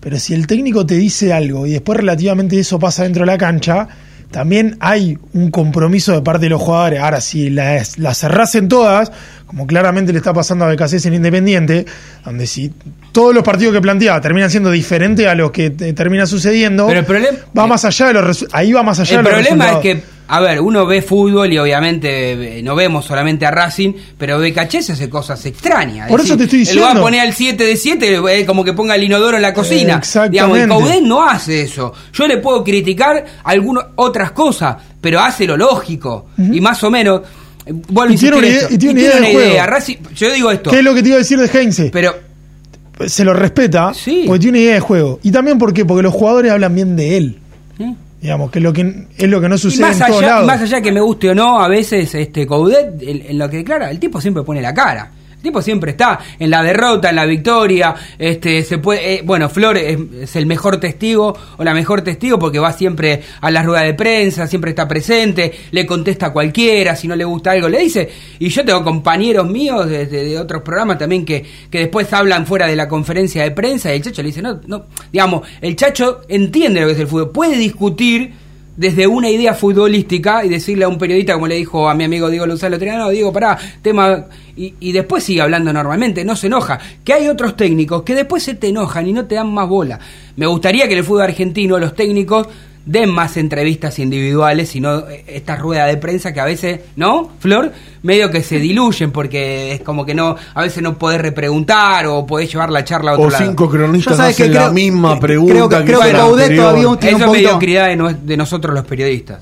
[0.00, 3.38] pero si el técnico te dice algo y después relativamente eso pasa dentro de la
[3.38, 3.86] cancha,
[4.30, 7.00] también hay un compromiso de parte de los jugadores.
[7.00, 9.10] Ahora, si las la cerrasen todas,
[9.46, 11.84] como claramente le está pasando a Becasés en Independiente,
[12.24, 12.72] donde si
[13.10, 17.06] todos los partidos que planteaba terminan siendo diferentes a los que termina sucediendo, Pero el
[17.06, 19.70] problema- va más allá de los ahí va más allá El de los problema es
[19.74, 19.82] resultados.
[19.82, 24.38] que, a ver, uno ve fútbol y obviamente eh, no vemos solamente a Racing, pero
[24.38, 26.08] Becachese hace cosas extrañas.
[26.08, 27.02] Por Es eso te estoy Él va a diciendo.
[27.02, 29.96] poner al 7 de 7, eh, como que ponga el inodoro en la cocina.
[29.96, 30.64] exactamente.
[30.66, 31.92] Digamos, no hace eso.
[32.12, 36.26] Yo le puedo criticar algunas otras cosas, pero hace lo lógico.
[36.38, 37.22] Y más o menos.
[37.66, 37.72] eh,
[38.10, 39.66] Y tiene una idea- y tiene una idea de juego.
[39.66, 41.90] Racing, yo digo esto, ¿Qué es lo que te iba a decir de Heinze?
[41.92, 42.14] pero
[43.06, 44.24] Se lo respeta Sí.
[44.26, 45.18] porque tiene idea de juego.
[45.22, 45.84] Y también ¿por qué?
[45.86, 47.38] porque los jugadores hablan bien de él.
[47.78, 47.94] ¿eh?
[48.20, 50.28] Digamos, que es lo que, es lo que no Y sucede más en todos allá,
[50.32, 50.46] lados.
[50.46, 53.58] más allá que me guste o no, a veces este Coudet, en, en lo que
[53.58, 55.10] declara, el tipo siempre pone la cara.
[55.40, 57.94] El tipo siempre está en la derrota, en la victoria.
[58.18, 62.58] Este, se puede, eh, bueno, Flor es, el mejor testigo o la mejor testigo porque
[62.58, 67.08] va siempre a la rueda de prensa, siempre está presente, le contesta a cualquiera, si
[67.08, 68.06] no le gusta algo le dice.
[68.38, 72.66] Y yo tengo compañeros míos de- de otros programas también que, que después hablan fuera
[72.66, 76.20] de la conferencia de prensa y el chacho le dice, no, no, digamos, el chacho
[76.28, 78.34] entiende lo que es el fútbol, puede discutir
[78.80, 82.30] desde una idea futbolística y decirle a un periodista, como le dijo a mi amigo
[82.30, 84.24] Diego Luzalo Triano, Diego, pará, tema.
[84.56, 86.78] Y, y después sigue hablando normalmente, no se enoja.
[87.04, 90.00] Que hay otros técnicos que después se te enojan y no te dan más bola.
[90.36, 92.48] Me gustaría que en el fútbol argentino los técnicos
[92.86, 97.72] den más entrevistas individuales, sino eh, esta rueda de prensa que a veces, ¿no, Flor?
[98.02, 102.26] Medio que se diluyen porque es como que no, a veces no podés repreguntar o
[102.26, 103.44] podés llevar la charla a otro O lado.
[103.44, 106.12] cinco cronistas sabes que hacen la creo- misma que- pregunta creo que- que creo que
[106.12, 106.64] la Baudet anterior.
[106.66, 109.38] todavía un- tiene Eso es poquito- mediocridad de, no- de nosotros los periodistas.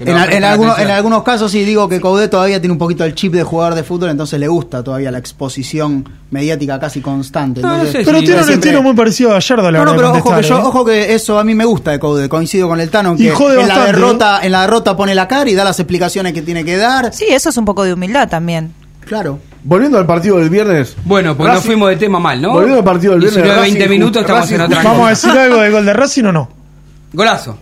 [0.00, 3.14] No En, en algunos, en casos sí digo que Coudet todavía tiene un poquito el
[3.16, 7.60] chip de jugador de fútbol, entonces le gusta todavía la exposición mediática casi constante.
[7.60, 9.84] No, no Entonces, sé Pero tiene un siempre- estilo muy parecido a Gallardo la No,
[9.86, 10.62] no, de pero ojo que, yo, ¿eh?
[10.62, 13.60] ojo que eso a mí me gusta de Coudet, coincido con el Tano, que jode
[13.60, 16.64] en la, derrota, en la derrota pone la cara y da las explicaciones que tiene
[16.64, 17.12] que dar.
[17.12, 18.72] Sí, eso es un poco de humildad también.
[19.04, 19.40] Claro.
[19.64, 20.94] Volviendo al partido del viernes.
[21.04, 22.52] Bueno, pues nos Racing- fuimos de tema mal, ¿no?
[22.52, 25.10] Volviendo al partido del viernes, 19, 20 Racing- minutos estamos en Racing- otra ¿Vamos a
[25.10, 26.48] decir algo del gol de Racing o no?
[27.12, 27.58] Golazo.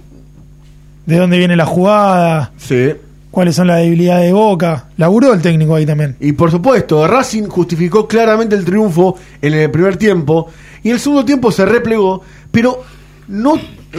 [1.06, 2.52] ¿De dónde viene la jugada?
[2.56, 2.92] Sí.
[3.30, 4.86] ¿Cuáles son las debilidades de Boca?
[4.96, 6.16] Laburó el técnico ahí también.
[6.20, 10.48] Y por supuesto, Racing justificó claramente el triunfo en el primer tiempo.
[10.82, 12.22] Y en el segundo tiempo se replegó.
[12.50, 12.82] Pero
[13.28, 13.54] no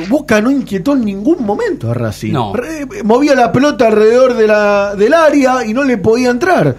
[0.10, 2.34] Boca no inquietó en ningún momento a Racing.
[2.34, 2.54] No.
[2.54, 6.76] Re- movía la pelota alrededor de la, del área y no le podía entrar.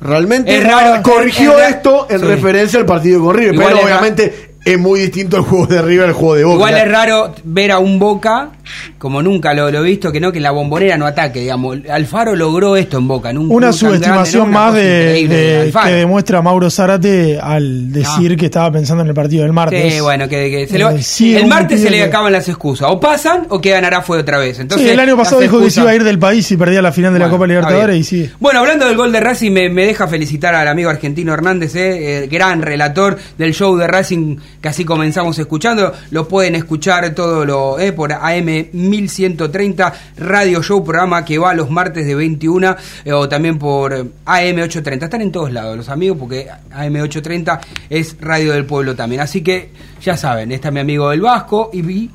[0.00, 2.24] Realmente Es raro, corrigió es esto en Sí.
[2.26, 3.54] referencia al partido con River.
[3.54, 6.54] Igual pero obviamente es muy distinto el juego de River al juego de Boca.
[6.56, 8.50] Igual es raro ver a un Boca,
[8.98, 11.78] como nunca lo, lo he visto, que no que la bombonera no ataque, digamos.
[11.90, 13.30] Alfaro logró esto en Boca.
[13.30, 14.56] en un Una grande, subestimación ¿no?
[14.58, 18.36] Una más de, de- que demuestra Mauro Zárate al decir Ah.
[18.36, 19.94] que estaba pensando en el partido del martes.
[19.94, 22.88] Sí, bueno, que, se Eh, sí, el martes se le que- acaban las excusas.
[22.90, 24.58] O pasan o quedan Arafue otra vez.
[24.58, 26.82] Entonces, sí, el año pasado dijo que se iba a ir del país y perdía
[26.82, 28.00] la final de la Copa Libertadores bien.
[28.00, 28.30] y sí.
[28.40, 32.24] Bueno, hablando del gol de Racing, me, me deja felicitar al amigo argentino Hernández, eh,
[32.24, 35.92] eh, gran relator del show de Racing que así comenzamos escuchando.
[36.10, 41.70] Lo pueden escuchar todo lo eh, por AM 1130 Radio Show, programa que va los
[41.70, 45.04] martes de 21 eh, o también por AM 830.
[45.06, 49.20] Están en todos lados los amigos porque AM 830 es Radio del Pueblo también.
[49.20, 49.70] Así que
[50.02, 52.10] ya saben, está mi amigo del Vasco y vi-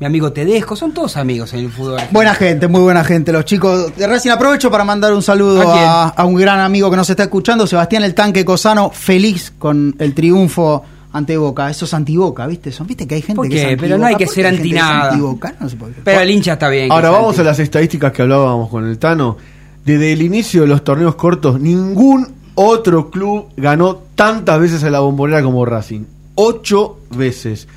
[0.00, 2.00] mi amigo Tedesco, son todos amigos en el fútbol.
[2.10, 3.30] Buena gente, muy buena gente.
[3.32, 6.96] Los chicos de Racing aprovecho para mandar un saludo a, a un gran amigo que
[6.96, 10.82] nos está escuchando, Sebastián el Tanque Cosano, feliz con el triunfo
[11.14, 11.70] ante Boca.
[11.70, 12.70] Eso es anti-Boca, ¿viste?
[12.72, 13.70] Son, ¿Viste que hay gente ¿Por que es qué?
[13.70, 14.50] anti Pero no hay que ¿Por ser que?
[14.76, 16.00] No por qué.
[16.04, 16.88] Pero el hincha está bien.
[16.88, 19.38] que Ahora vamos anti- a las estadísticas que hablábamos con el Tano.
[19.84, 25.00] Desde el inicio de los torneos cortos, ningún otro club ganó tantas veces a la
[25.00, 26.02] bombonera como Racing.
[26.34, 27.68] Ocho veces.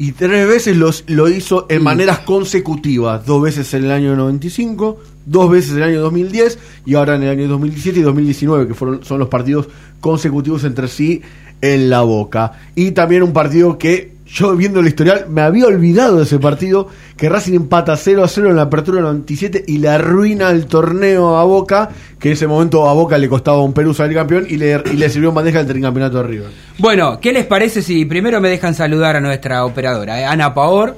[0.00, 3.24] Y tres veces los, lo hizo en maneras consecutivas.
[3.26, 7.22] Dos veces en el año 95, dos veces en el año 2010 y ahora en
[7.24, 9.68] el año 2017 y 2019, que fueron, son los partidos
[10.00, 11.22] consecutivos entre sí
[11.60, 12.52] en la boca.
[12.74, 16.88] Y también un partido que yo viendo el historial me había olvidado de ese partido,
[17.16, 21.36] que Racing empata 0 a 0 en la apertura 97 y le arruina el torneo
[21.38, 24.56] a Boca, que en ese momento a Boca le costaba un Perú salir campeón y
[24.56, 26.48] le, y le sirvió en bandeja el tricampeonato de River.
[26.78, 30.24] Bueno, ¿qué les parece si primero me dejan saludar a nuestra operadora, eh?
[30.24, 30.96] Ana Paor?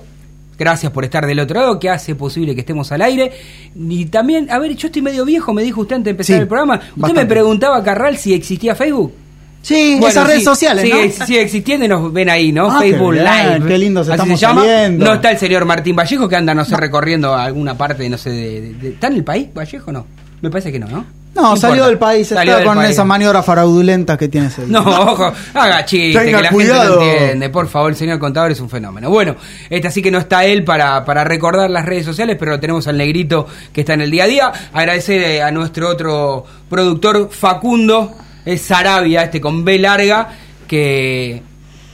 [0.59, 3.33] Gracias por estar del otro lado, que hace posible que estemos al aire.
[3.75, 6.43] Y también, a ver, yo estoy medio viejo, me dijo usted antes de empezar Sí,
[6.43, 6.79] el programa.
[6.97, 9.15] Usted me preguntaba, Carral, si existía Facebook.
[9.63, 11.27] Sí, Bueno, esas redes sí, sociales, sigue, ¿no?
[11.27, 12.71] Sigue existiendo y nos ven ahí, ¿no?
[12.71, 13.67] Ah, qué Facebook bien, Live.
[13.69, 14.63] qué lindo se estamos se llama.
[14.63, 15.05] saliendo.
[15.05, 18.31] No está el señor Martín Vallejo que anda, no sé, recorriendo alguna parte, no sé,
[18.31, 19.93] de, de- de- ¿Está en el país, Vallejo?
[19.93, 20.07] No.
[20.41, 21.05] Me parece que no, ¿no?
[21.35, 22.91] No, salió del país, Salió está del con país.
[22.91, 24.63] esas maniobras fraudulentas que tiene ese.
[24.67, 26.99] No, ojo, haga chiste, Tenga que la cuidado.
[26.99, 27.49] gente no entiende.
[27.51, 29.11] Por favor, el señor contador es un fenómeno.
[29.11, 29.37] Bueno,
[29.69, 32.97] este así que no está él para, para recordar las redes sociales, pero tenemos al
[32.97, 34.53] negrito que está en el día a día.
[34.73, 38.13] Agradecer a nuestro otro productor, Facundo,
[38.53, 40.29] es Sarabia, este con B larga,
[40.67, 41.43] que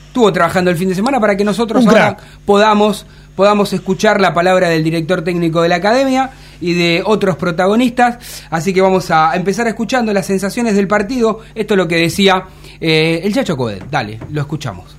[0.07, 4.69] estuvo trabajando el fin de semana para que nosotros ahora podamos, podamos escuchar la palabra
[4.69, 8.17] del director técnico de la academia y de otros protagonistas.
[8.49, 11.39] Así que vamos a empezar escuchando las sensaciones del partido.
[11.53, 12.45] Esto es lo que decía
[12.79, 13.85] eh, el Chacho Codet.
[13.89, 14.95] Dale, lo escuchamos.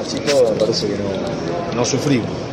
[0.00, 2.49] así todo me parece que no, no sufrimos.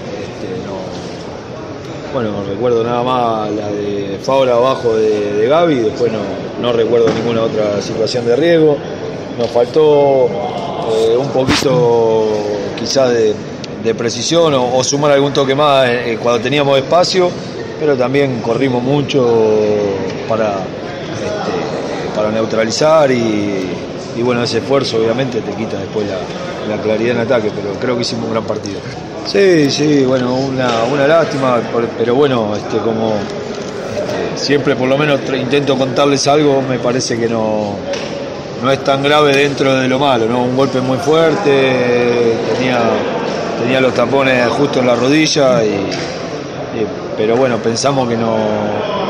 [2.07, 6.19] No- bueno, recuerdo nada más la de Fabra abajo de, Gaby, después no,
[6.61, 8.77] no recuerdo ninguna otra situación de riesgo.
[9.37, 12.25] Nos faltó eh, un poquito
[12.77, 13.35] quizás de,
[13.97, 17.29] precisión o, o sumar algún toque más eh, cuando teníamos espacio,
[17.79, 19.25] pero también corrimos mucho
[20.27, 20.55] para,
[21.13, 23.65] este, para neutralizar y,
[24.17, 26.17] y bueno, ese esfuerzo obviamente te quita después la,
[26.67, 28.79] la claridad en ataque, pero creo que hicimos un gran partido.
[29.25, 31.59] Sí, sí, bueno, una, una lástima,
[31.97, 37.27] pero bueno, este, como este, siempre por lo menos intento contarles algo, me parece que
[37.27, 37.75] no,
[38.63, 40.43] no es tan grave dentro de lo malo, ¿no?
[40.43, 42.79] Un golpe muy fuerte, tenía,
[43.61, 45.87] tenía los tapones justo en la rodilla, y-
[47.17, 48.37] pero bueno, pensamos que no,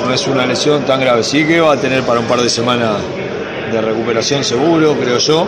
[0.07, 1.23] no es una lesión tan grave.
[1.23, 2.93] Sí que va a tener para un par de semanas
[3.69, 5.45] de recuperación seguro, creo yo.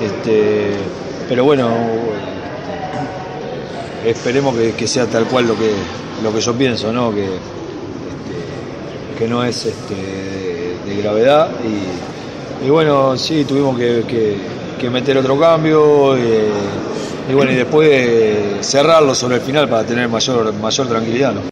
[0.00, 0.70] Este,
[1.30, 1.70] pero bueno,
[4.04, 5.70] esperemos que, sea tal cual lo que,
[6.24, 7.14] lo que yo pienso, ¿no?
[7.14, 11.48] Que, este, que no es este, de, gravedad.
[12.64, 14.02] Y, bueno, sí, tuvimos que,
[14.76, 16.16] que- meter otro cambio.
[16.16, 16.48] eh,
[17.30, 21.49] y bueno, y después cerrarlo sobre el final para tener mayor, mayor tranquilidad, ¿no?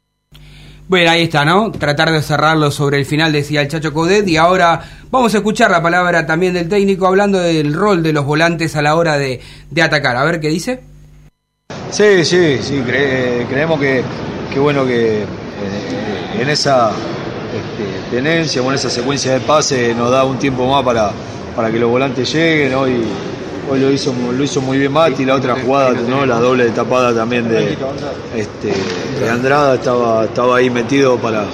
[0.89, 1.71] Bueno, ahí está, ¿no?
[1.71, 4.27] Tratar de cerrarlo sobre el final, decía el Chacho Coudet.
[4.27, 8.25] Y ahora vamos a escuchar la palabra también del técnico hablando del rol de los
[8.25, 10.17] volantes a la hora de, de atacar.
[10.17, 10.81] A ver qué dice.
[11.91, 14.03] Sí, sí, sí, cre- creemos que,
[14.53, 15.27] que bueno que eh,
[16.41, 21.11] en esa este, tenencia en esa secuencia de pase nos da un tiempo más para,
[21.55, 22.75] para que los volantes lleguen.
[22.75, 23.05] Hoy,
[23.71, 26.25] hoy lo hizo lo hizo muy bien Mati, la otra jugada, ¿no?
[26.27, 27.77] la doble de tapada también de,
[28.37, 28.73] este,
[29.31, 31.45] Andrada estaba, ahí metido para,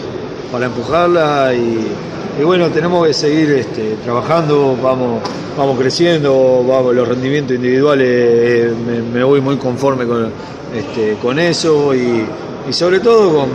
[0.64, 9.03] empujarla y, bueno, tenemos que seguir este, trabajando, vamos, creciendo, los rendimientos individuales eh, me,
[9.03, 10.31] me voy muy conforme con,
[10.74, 12.24] este, con eso y,
[12.68, 13.48] y sobre todo con,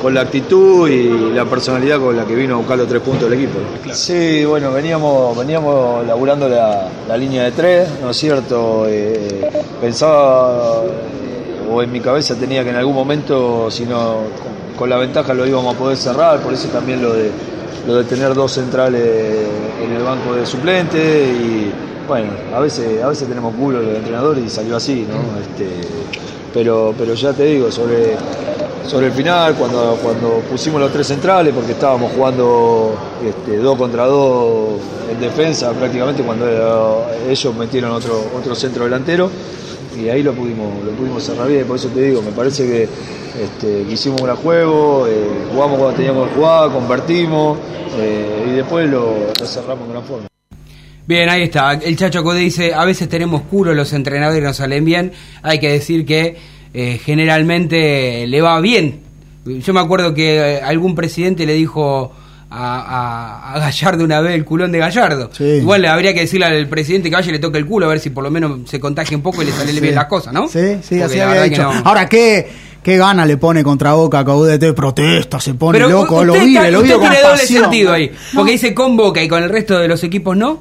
[0.00, 3.30] con la actitud y la personalidad con la que vino a buscar los tres puntos
[3.30, 3.58] del equipo.
[3.92, 8.86] Sí, bueno, veníamos, veníamos laburando la, la línea de tres, ¿no es cierto?
[8.88, 9.48] Eh,
[9.80, 10.82] pensaba
[11.70, 15.32] o en mi cabeza tenía que en algún momento, si no con, con la ventaja
[15.32, 17.30] lo íbamos a poder cerrar, por eso también lo de
[17.86, 19.02] lo de tener dos centrales
[19.82, 21.72] en el banco de suplente y
[22.06, 25.40] bueno, a veces, a veces tenemos culo los entrenadores y salió así, ¿no?
[25.40, 25.80] Este,
[26.52, 28.16] pero, pero ya te digo, sobre,
[28.86, 34.06] sobre el final, cuando, cuando pusimos los tres centrales, porque estábamos jugando este, dos contra
[34.06, 36.46] dos en defensa prácticamente cuando
[37.28, 39.30] ellos metieron otro, otro centro delantero
[39.96, 42.88] y ahí lo pudimos, lo pudimos cerrar bien, por eso te digo, me parece que,
[43.42, 47.58] este, hicimos un gran juego, eh, jugamos cuando teníamos que jugar, convertimos
[47.98, 50.31] eh, y después lo cerramos en gran forma.
[51.06, 51.72] Bien, ahí está.
[51.74, 55.12] El Chacho Code dice, a veces tenemos culo los entrenadores y nos salen bien.
[55.42, 56.36] Hay que decir que
[56.74, 59.00] eh, generalmente le va bien.
[59.44, 62.12] Yo me acuerdo que eh, algún presidente le dijo
[62.50, 65.30] a, a- a Gallardo una vez el culón de Gallardo.
[65.32, 65.42] Sí.
[65.44, 67.88] Igual le habría que decirle al presidente que vaya y le toque el culo a
[67.88, 69.80] ver si por lo menos se contagie un poco y le sale Sí.
[69.80, 70.46] bien las cosas, ¿no?
[70.48, 71.56] Sí, sí, Porque así había dicho.
[71.68, 71.82] que no.
[71.84, 72.48] Ahora, ¿qué,
[72.82, 74.72] ¿qué gana le pone contra Boca Caudete?
[74.72, 77.40] Protesta, se pone Pero loco, usted lo está- vive, lo usted vive con tiene doble
[77.40, 77.62] pasión.
[77.62, 78.12] sentido ahí.
[78.34, 80.60] Porque dice con Boca y con el resto de los equipos no.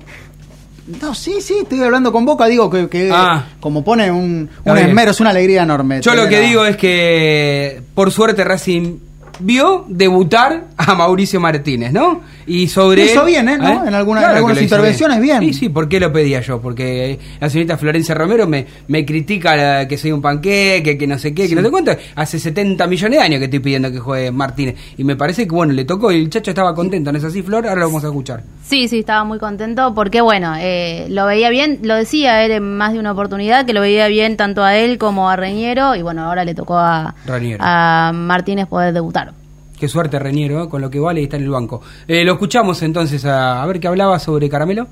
[1.01, 3.45] No, sí, sí, estoy hablando con Boca, digo que, que Ah.
[3.60, 6.01] como pone un, un esmero, es una alegría enorme.
[6.01, 8.97] Yo lo que digo es que por suerte Racing
[9.39, 12.21] vio debutar a Mauricio Martínez, ¿no?
[12.47, 13.58] Y sobre él- bien, ¿eh?
[13.58, 13.86] ¿No?
[13.86, 15.39] En alguna- en que algunas intervenciones, bien.
[15.41, 16.60] Sí, sí, ¿por qué lo pedía yo?
[16.62, 21.17] Porque la señorita Florencia Romero me, me critica la- que soy un panqueque, que no
[21.17, 21.91] sé qué, que no sé cuánto.
[22.15, 24.75] Hace 70 millones de años que estoy pidiendo que juegue Martínez.
[24.97, 27.41] Y me parece que, bueno, le tocó y el chacho estaba contento, ¿no es así,
[27.41, 27.67] Flor?
[27.67, 28.43] Ahora lo vamos a escuchar.
[28.63, 32.77] Sí, sí, estaba muy contento porque, bueno, eh, lo veía bien, lo decía él en
[32.77, 36.01] más de una oportunidad, que lo veía bien tanto a él como a Reñero, y
[36.01, 37.58] bueno, ahora le tocó a, Reñero.
[37.62, 39.34] a Martínez poder debutar.
[39.82, 40.70] Qué suerte, Reñero, ¿eh?
[40.70, 41.82] con lo que vale y está en el banco.
[42.08, 44.86] Eh, lo escuchamos entonces a, ver qué hablaba sobre Caramelo.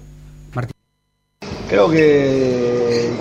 [0.52, 0.74] Martín.
[1.70, 3.12] Creo que,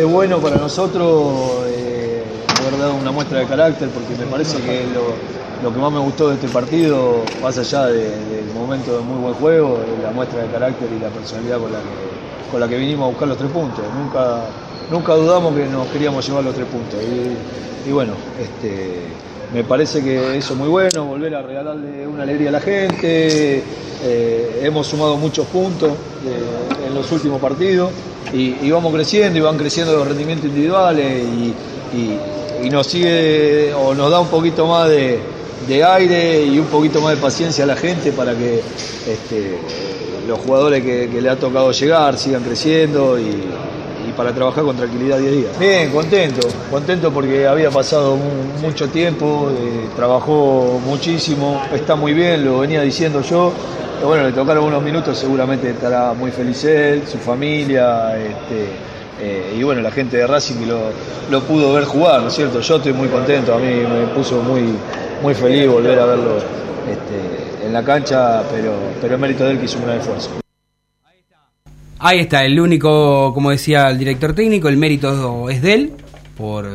[0.00, 2.24] es bueno para nosotros eh,
[2.58, 4.84] haber dado una muestra de carácter porque me parece que
[5.62, 9.22] lo, que más me gustó de este partido, más allá de- del momento de muy
[9.22, 12.76] buen juego, la muestra de carácter y la personalidad con la que, con la que
[12.76, 13.84] vinimos a buscar los tres puntos.
[13.96, 14.46] Nunca,
[14.90, 16.98] nunca dudamos que nos queríamos llevar los tres puntos.
[17.86, 19.06] Y bueno, este,
[19.52, 23.62] me parece que eso es muy bueno, volver a regalarle una alegría a la gente.
[24.04, 27.90] eh, hemos sumado muchos puntos eh, en los últimos partidos
[28.32, 31.24] y, vamos creciendo y van creciendo los rendimientos individuales
[31.94, 35.20] y nos sigue o nos da un poquito más de,
[35.66, 38.60] de aire y un poquito más de paciencia a la gente para que
[39.06, 39.58] este,
[40.26, 43.44] los jugadores que, que le ha tocado llegar sigan creciendo y,
[44.16, 45.48] para trabajar con tranquilidad día a día.
[45.58, 52.44] Bien, contento, contento porque había pasado mu- mucho tiempo, eh, trabajó muchísimo, está muy bien,
[52.44, 53.52] lo venía diciendo yo.
[54.04, 58.66] Bueno, le tocaron unos minutos, seguramente estará muy feliz él, su familia, este,
[59.20, 60.80] eh, y bueno, la gente de Racing lo,
[61.30, 62.60] lo pudo ver jugar, ¿no es cierto?
[62.60, 64.62] Yo estoy muy contento, a mí me puso muy,
[65.22, 69.58] muy feliz volver a verlo este, en la cancha, pero, pero es mérito de él
[69.60, 70.41] que hizo un gran esfuerzo.
[72.04, 75.92] Ahí está, el único, como decía el director técnico, el mérito es de él,
[76.36, 76.70] por eh,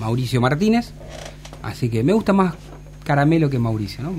[0.00, 0.92] Mauricio Martínez.
[1.62, 2.54] Así que me gusta más
[3.04, 4.12] Caramelo que Mauricio, ¿no?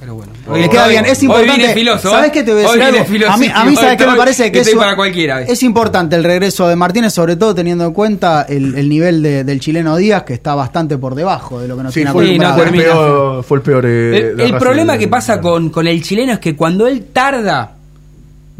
[0.00, 0.32] Pero bueno.
[0.56, 1.74] Le queda bien, es importante.
[1.74, 2.10] filoso, ¿eh?
[2.10, 3.32] ¿Sabes qué te voy a decir algo?
[3.32, 5.42] A mí, a mí ¿sabes qué me parece que estoy es, para cualquiera.
[5.42, 9.44] es importante el regreso de Martínez, sobre todo teniendo en cuenta el, el nivel de-
[9.44, 12.26] del chileno Díaz, que está bastante por debajo de lo que nos Sí, tiene fue,
[12.26, 12.62] Sí, no acostumbrado.
[12.62, 13.84] fue el peor, fue el peor.
[13.86, 17.76] eh, El, problema que pasa con, con el chileno es que cuando él tarda,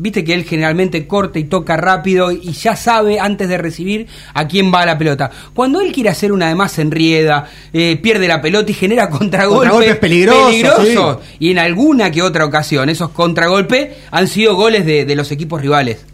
[0.00, 4.48] viste que él generalmente corta y toca rápido y ya sabe antes de recibir a
[4.48, 5.30] quién va la pelota.
[5.54, 9.70] Cuando él quiere hacer una de más enrieda, eh, pierde la pelota y genera contragolpes
[9.70, 11.18] Contragolpes peligrosos, peligrosos.
[11.38, 15.60] Y en alguna que otra ocasión, esos contragolpes han sido goles de, de los equipos
[15.60, 16.04] rivales.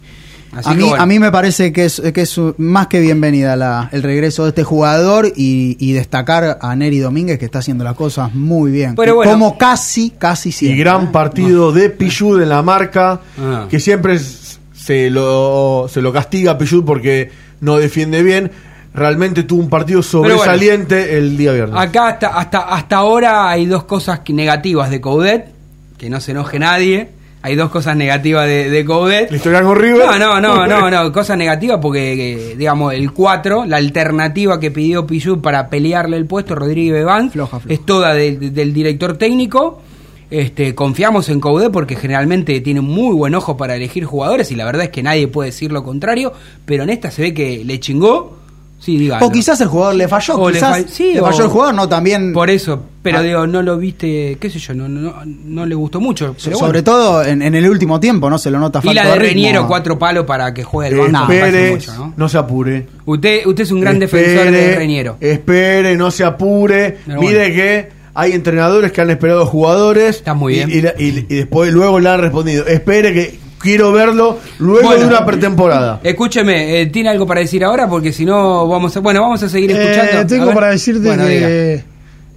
[0.57, 1.03] Así A mí, bueno.
[1.03, 4.49] a mí me parece que es, que es más que bienvenida la- el regreso de
[4.49, 8.95] este jugador y, y destacar a Neri Domínguez que está haciendo las cosas muy bien.
[8.95, 9.31] Pero bueno.
[9.31, 10.79] Como casi, casi Y siempre.
[10.79, 13.67] gran partido de Pichud en la marca, Ah.
[13.69, 17.29] que siempre se lo, se lo castiga a Pichud porque
[17.61, 18.51] no defiende bien.
[18.93, 20.37] Realmente tuvo un partido bueno.
[20.37, 21.79] sobresaliente el día viernes.
[21.79, 25.51] Acá hasta, hasta, hasta ahora hay dos cosas que- negativas de Coudet,
[25.99, 27.09] que no se enoje nadie.
[27.47, 29.31] Hay dos cosas negativas de, de Coudet.
[29.31, 30.05] ¿La historia con River?
[30.05, 34.69] No, no, no, no, no, cosas negativas porque, eh, digamos, el 4, la alternativa que
[34.69, 37.73] pidió Pichut para pelearle el puesto, Rodríguez Bebán, Floja, floja.
[37.73, 39.81] es toda del- del director técnico.
[40.29, 44.55] Este, confiamos en Coudet porque generalmente tiene un muy buen ojo para elegir jugadores y
[44.55, 46.33] la verdad es que nadie puede decir lo contrario,
[46.65, 48.35] pero en esta se ve que le chingó.
[48.79, 49.19] Sí, diga.
[49.21, 51.49] O quizás el jugador le falló, O le quizás fall- sí, le o- falló el
[51.49, 52.31] jugador, no también.
[52.31, 53.21] Por eso, pero Ah.
[53.23, 56.35] digo, no lo viste, qué sé yo, no, no, no le gustó mucho.
[56.43, 56.83] pero sobre bueno.
[56.83, 58.37] todo en, en el último tiempo, ¿no?
[58.37, 59.33] Se lo nota Y la falta de ritmo.
[59.33, 61.27] Reñero, cuatro palos para que juegue el banco.
[61.27, 62.13] me parece espere, mucho, ¿no?
[62.15, 62.85] no se apure.
[63.05, 65.17] Usted, usted es un gran defensor de Reñero.
[65.19, 66.97] Espere, no se apure.
[67.05, 67.55] Pero Mire bueno.
[67.55, 70.17] que hay entrenadores que han esperado jugadores.
[70.17, 70.69] Está muy y- bien.
[70.71, 72.65] Y, la- y- y después luego le han respondido.
[72.67, 75.01] Espere que quiero verlo luego Bueno.
[75.01, 75.99] de una pretemporada.
[76.03, 77.87] Escúcheme, eh, ¿tiene algo para decir ahora?
[77.89, 80.21] Porque si no, vamos a, bueno, vamos a seguir escuchando.
[80.21, 81.47] Eh, tengo para decirte Bueno, diga.
[81.47, 81.83] que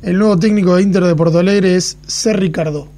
[0.03, 2.33] el nuevo técnico de Inter de Porto Alegre es C.
[2.33, 2.89] Ricardo,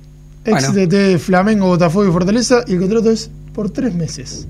[0.45, 0.87] ex Bueno.
[0.87, 4.47] DT de Flamengo, Botafogo y Fortaleza, y el contrato es por tres meses.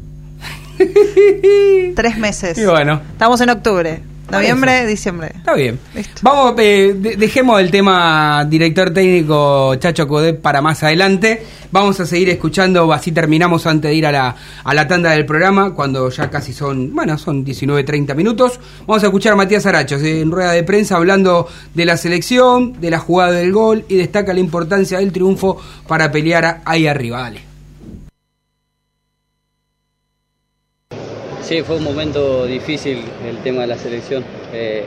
[1.95, 2.59] Tres meses.
[2.59, 3.01] Y bueno.
[3.13, 4.01] Estamos en octubre.
[4.39, 5.33] Noviembre, diciembre.
[5.37, 5.79] Está bien.
[5.95, 6.21] Listo.
[6.23, 11.43] Vamos, eh, de- dejemos el tema director técnico Chacho Codet para más adelante.
[11.71, 15.25] Vamos a seguir escuchando, así terminamos antes de ir a la, a la tanda del
[15.25, 18.61] programa, cuando ya casi son, bueno, son 19.30 minutos.
[18.87, 22.91] Vamos a escuchar a Matías Arachos en rueda de prensa hablando de la selección, de
[22.91, 27.21] la jugada del gol y destaca la importancia del triunfo para pelear ahí arriba.
[27.23, 27.52] Dale.
[31.53, 34.25] Sí, fue un momento difícil el tema de la selección.
[34.55, 34.85] Eh,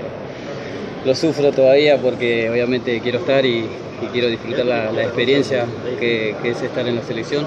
[1.06, 3.66] lo sufro todavía porque obviamente quiero estar y,
[4.02, 5.68] y quiero disfrutar la, la experiencia
[6.00, 7.46] que, que es estar en la selección.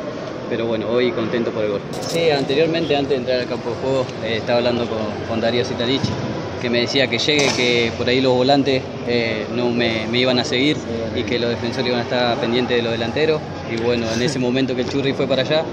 [0.49, 1.81] Pero bueno, hoy contento por el gol.
[2.01, 5.65] Sí, anteriormente, antes de entrar al campo de juego, eh, estaba hablando con, con Darío
[5.65, 6.03] Zitanich,
[6.63, 10.39] que me decía que llegue, que por ahí los volantes eh, no me, me iban
[10.39, 10.77] a seguir
[11.17, 13.41] y que los defensores iban a estar pendientes de los delanteros.
[13.69, 15.65] Y bueno, en ese momento que el Churri fue para allá,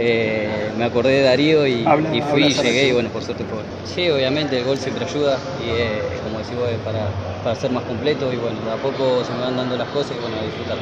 [0.00, 3.56] eh, me acordé de Darío y, y fui y llegué y bueno, por suerte fue.
[3.58, 3.64] gol.
[3.84, 7.08] Sí, obviamente el gol siempre ayuda y eh, como decís vos, para,
[7.42, 10.12] para ser más completo y bueno, de a poco se me van dando las cosas
[10.16, 10.78] y bueno, a disfrutar.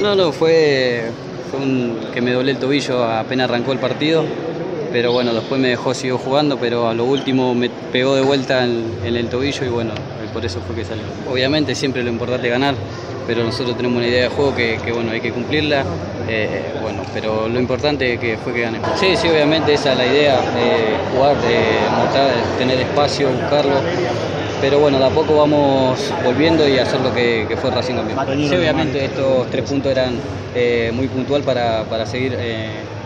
[0.00, 1.04] No, no, fue,
[1.50, 4.24] fue un, que me doblé el tobillo apenas arrancó el partido,
[4.92, 8.64] pero bueno, después me dejó, siguió jugando, pero a lo último me pegó de vuelta
[8.64, 9.92] en, en el tobillo y bueno,
[10.36, 11.04] por eso fue que salió.
[11.32, 12.74] Obviamente siempre lo importante es ganar,
[13.26, 15.82] pero nosotros tenemos una idea de juego que, que, bueno, hay que cumplirla,
[16.28, 18.86] eh, bueno, pero lo importante que fue que ganemos.
[19.00, 23.76] Sí, sí, obviamente esa es la idea, eh, jugar, eh, mostrar, tener espacio, buscarlo,
[24.60, 28.46] pero bueno, de a poco vamos volviendo y hacer lo que, que fue Racing Campeón.
[28.46, 30.16] Sí, obviamente estos tres puntos eran
[30.54, 32.36] eh, muy puntual para, para seguir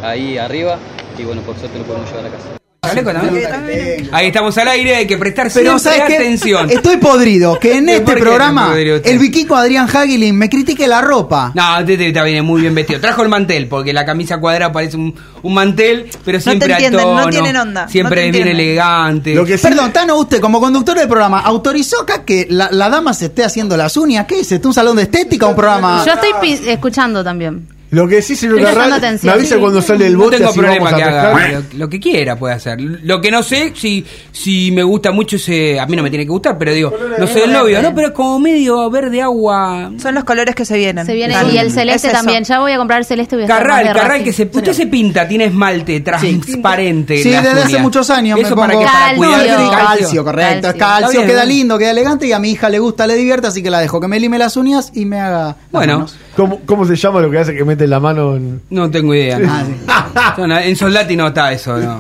[0.03, 0.79] ahí arriba
[1.17, 2.60] y bueno, por suerte lo podemos llevar a casa.
[2.91, 4.09] ¿Hablé con Abel?
[4.13, 6.71] Ahí estamos al aire, hay que prestar Pero atención.
[6.71, 7.59] Estoy podrido.
[7.59, 8.75] Que en ¿Por este programa
[9.05, 11.53] el vikingo Adrián Hagilin me critique la ropa.
[11.55, 13.01] No, usted está viene muy bien vestido.
[13.01, 16.83] Trajo el mantel, porque la camisa cuadrada parece un, un mantel, pero te siempre al
[16.83, 19.35] entienden, no tono, tienen onda, Siempre no te bien elegante.
[19.35, 22.89] Lo que sí- Perdón, Tano, usted como conductor del programa, ¿autorizó acá que la, la
[22.89, 24.27] dama se esté haciendo las uñas?
[24.27, 24.69] ¿Qué es esto?
[24.69, 26.03] ¿Un salón de estética o un programa?
[26.07, 27.67] Yo estoy pi- escuchando también.
[27.91, 29.61] Lo que sí, señor Carral, me avisa Sí.
[29.61, 31.99] cuando sale el no bote, tengo así problema vamos a que haga lo, lo que
[31.99, 32.81] quiera puede hacer.
[32.81, 35.81] Lo que no sé, si, si me gusta mucho ese.
[35.81, 37.93] A mí no me tiene que gustar, pero digo, no sé el novio, ¿no?
[37.95, 39.91] Pero es como medio verde agua.
[39.99, 41.05] Son los colores que se vienen.
[41.05, 42.45] Se viene Son- y el celeste es también.
[42.45, 45.27] Ya voy a comprar el celeste voy a Carral, Carral, que se, usted se pinta,
[45.27, 47.17] tiene esmalte transparente.
[47.17, 49.71] en Sí, desde hace muchos años Eso me para pongo que para cuidar calcio, el
[49.77, 50.53] calcio, correcto.
[50.63, 50.71] Calcio.
[50.71, 51.49] es Calcio, bien, queda ¿no?
[51.49, 54.01] lindo, queda elegante y a mi hija le gusta, le divierte, así que la dejo
[54.01, 55.57] que me lime las uñas y me haga.
[55.73, 56.07] Bueno.
[56.37, 58.63] ¿Cómo, ¿Cómo se llama lo que hace que la mano en.?
[58.71, 59.39] no tengo idea.
[59.39, 59.53] no.
[59.53, 59.65] Ah.
[60.37, 61.99] No, en Soldati no está eso, no.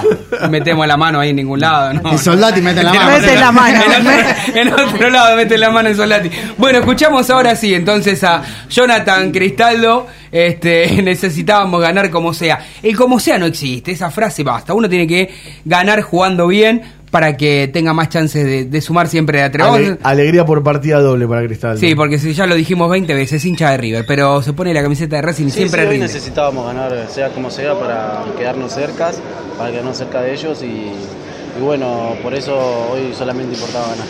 [0.48, 2.12] Metemos la mano ahí en ningún lado, ¿no?
[2.12, 3.18] En Soldati meten la mano.
[3.18, 3.78] Mete la mano.
[4.54, 6.30] En otro, en otro lado mete la mano en Soldati.
[6.58, 10.06] Bueno, escuchamos ahora sí, entonces a Jonathan Cristaldo.
[10.32, 12.58] Este, necesitábamos ganar como sea.
[12.82, 14.74] El como sea no existe, esa frase basta.
[14.74, 15.32] Uno tiene que
[15.64, 19.98] ganar jugando bien, para que tenga más chances de, de sumar siempre de a Ale-
[20.02, 21.76] alegría por partida doble para Cristal.
[21.78, 24.82] Sí, porque si ya lo dijimos 20 veces, hincha de River, pero se pone la
[24.82, 28.72] camiseta de Racing y Sí, siempre sí, hoy necesitábamos ganar, sea como sea, para quedarnos
[28.72, 29.20] cercas,
[29.58, 32.56] para quedarnos cerca de ellos y, y bueno, por eso
[32.92, 34.06] hoy solamente importaba ganar.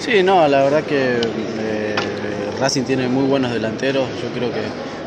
[0.00, 1.96] Sí, no, la verdad que eh,
[2.60, 4.60] Racing tiene muy buenos delanteros, yo creo que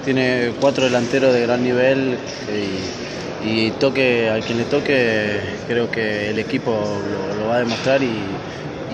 [0.06, 2.18] tiene cuatro delanteros de gran nivel
[2.48, 3.07] y,
[3.48, 8.02] y toque, a quien le toque, creo que el equipo lo, lo va a demostrar
[8.04, 8.12] y,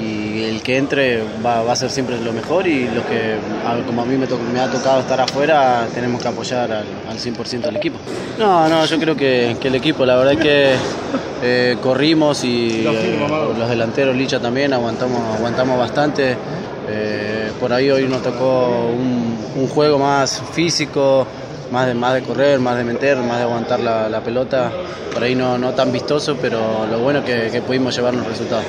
[0.02, 3.36] y el que entre va, va a ser siempre lo mejor y los que,
[3.86, 7.18] como a mí me, to- me ha tocado estar afuera, tenemos que apoyar al, al
[7.18, 7.98] 100% del equipo.
[8.38, 10.74] No, no, yo creo que, que el equipo, la verdad es que
[11.44, 13.18] eh, corrimos y eh,
[13.60, 16.36] los delanteros, Licha también, aguantamos, aguantamos bastante.
[16.90, 21.26] Eh, por ahí hoy nos tocó un, un juego más físico,
[21.74, 24.72] más de, más de correr, más de meter, más de aguantar la, la pelota.
[25.12, 28.64] Por ahí no, no tan vistoso, pero lo bueno es que, que pudimos llevarnos resultados.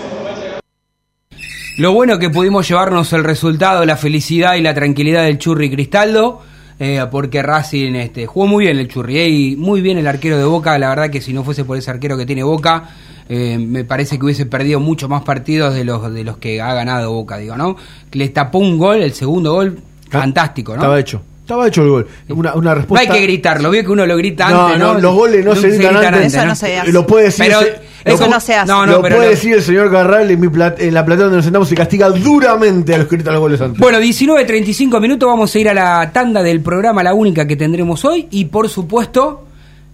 [1.76, 6.40] Lo bueno que pudimos llevarnos el resultado, la felicidad y la tranquilidad del Churri Cristaldo,
[6.78, 10.38] eh, porque Racing este, jugó muy bien el Churri eh, y muy bien el arquero
[10.38, 10.78] de Boca.
[10.78, 12.88] La verdad que si no fuese por ese arquero que tiene Boca,
[13.28, 16.72] eh, me parece que hubiese perdido mucho más partidos de los de los que ha
[16.72, 17.76] ganado Boca, digo, ¿no?
[18.12, 19.78] Le tapó un gol, el segundo gol,
[20.08, 20.78] fantástico, ¿no?
[20.78, 21.22] Estaba hecho.
[21.44, 22.06] Estaba hecho el gol.
[22.30, 23.12] Una, una No respuesta.
[23.12, 25.00] hay que gritarlo, veo que uno lo grita No, antes, no, ¿no?
[25.00, 26.34] los goles no se gritan antes.
[26.34, 26.90] Eso no se hace.
[26.92, 27.44] Lo puede decir.
[27.46, 27.60] Pero
[28.02, 28.66] eso lo- no se hace.
[28.72, 31.04] No, no, lo pero puede lo- decir el señor Carral en, mi plat- en la
[31.04, 33.78] platea donde nos sentamos y castiga duramente a los que gritan los goles antes.
[33.78, 38.02] Bueno, 19.35 minutos, vamos a ir a la tanda del programa, la única que tendremos
[38.06, 38.26] hoy.
[38.30, 39.44] Y por supuesto,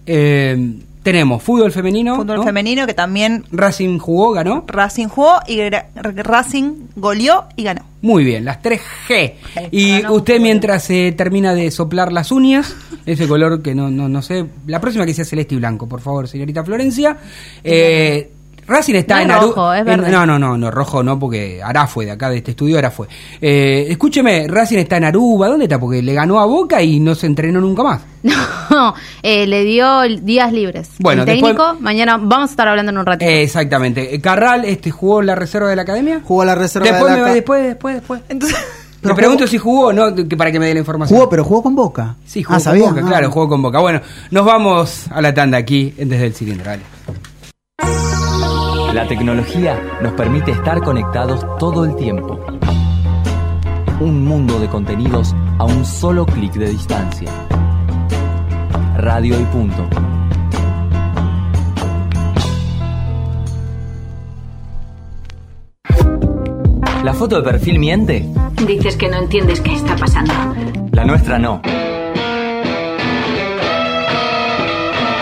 [0.05, 0.73] eh,
[1.03, 2.15] tenemos fútbol femenino.
[2.15, 2.43] Fútbol ¿no?
[2.43, 4.65] femenino que también Racing jugó, ganó.
[4.67, 5.59] Racing jugó y
[5.95, 7.81] Racing goleó y ganó.
[8.01, 9.33] Muy bien, las 3G.
[9.71, 12.75] Y usted mientras se termina de soplar las uñas,
[13.05, 16.01] ese color que no, no, no sé, la próxima que sea celeste y blanco, por
[16.01, 17.17] favor, señorita Florencia.
[17.63, 18.31] Eh,
[18.71, 20.09] Racing está No en rojo, es en- verde.
[20.11, 22.89] no, no, no, no, rojo no, porque Ará fue de acá, de este estudio, Ará
[22.91, 23.07] fue.
[23.41, 25.79] Eh, escúcheme, Racing está en Aruba, ¿dónde está?
[25.79, 28.01] Porque le ganó a Boca y no se entrenó nunca más.
[28.71, 30.91] No, eh, le dio días libres.
[30.99, 33.29] Bueno, el después- técnico, mañana vamos a estar hablando en un ratito.
[33.29, 34.15] Eh, exactamente.
[34.15, 36.21] Eh, Carral este, jugó la reserva de la academia.
[36.23, 38.21] Jugó la reserva Después, de me la va- ca- después, después, después.
[38.29, 41.17] Entonces, Te Pero pregunto si jugó o no, que- para que me dé la información.
[41.17, 42.15] Jugó, pero jugó con Boca.
[42.25, 42.87] Sí, jugó ah, con ¿sabía?
[42.89, 43.07] Boca, Ah.
[43.07, 43.79] claro, jugó con Boca.
[43.79, 43.99] Bueno,
[44.29, 46.65] nos vamos a la tanda aquí desde el cilindro.
[46.65, 46.83] dale.
[49.01, 52.39] La tecnología nos permite estar conectados todo el tiempo.
[53.99, 57.27] Un mundo de contenidos a un solo clic de distancia.
[58.97, 59.89] Radio y punto.
[67.03, 68.23] ¿La foto de perfil miente?
[68.67, 70.31] Dices que no entiendes qué está pasando.
[70.91, 71.59] La nuestra no.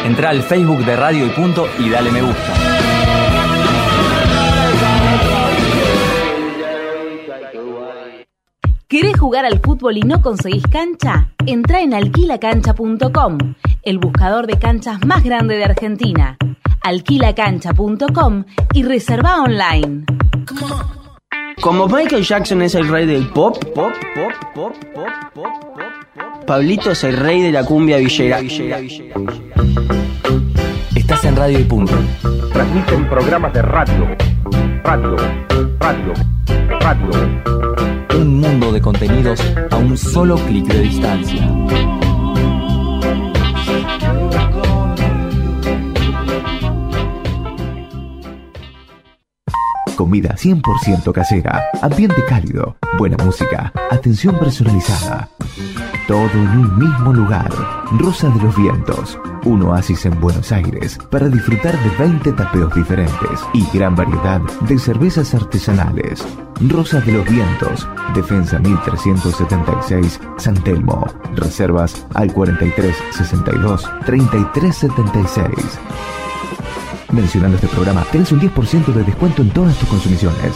[0.05, 2.68] Entra al Facebook de Radio y Punto y dale me gusta.
[8.89, 11.29] ¿Querés jugar al fútbol y no conseguís cancha?
[11.45, 13.37] Entra en alquilacancha.com,
[13.83, 16.35] el buscador de canchas más grande de Argentina.
[16.81, 20.05] Alquilacancha.com y reserva online.
[21.61, 26.89] Como Michael Jackson es el rey del pop, pop, pop, pop, pop, pop, pop, Pablito
[26.89, 28.39] es el rey de la cumbia villera.
[30.95, 31.93] Estás en Radio y Punto.
[32.51, 34.07] Transmiten programas de radio,
[34.83, 35.15] radio,
[35.79, 36.13] radio,
[36.79, 37.49] radio.
[38.81, 39.39] Contenidos
[39.71, 41.47] a un solo clic de distancia.
[49.95, 55.29] Comida 100% casera, ambiente cálido, buena música, atención personalizada.
[56.09, 57.51] Todo en un mismo lugar.
[57.99, 63.39] Rosa de los Vientos, un oasis en Buenos Aires para disfrutar de 20 tapeos diferentes
[63.53, 66.25] y gran variedad de cervezas artesanales.
[66.67, 71.05] Rosa de los Vientos, Defensa 1376, San Telmo.
[71.35, 75.79] Reservas al 43 62 33 76.
[77.11, 80.55] Mencionando este programa, tenés un 10% de descuento en todas tus consumiciones.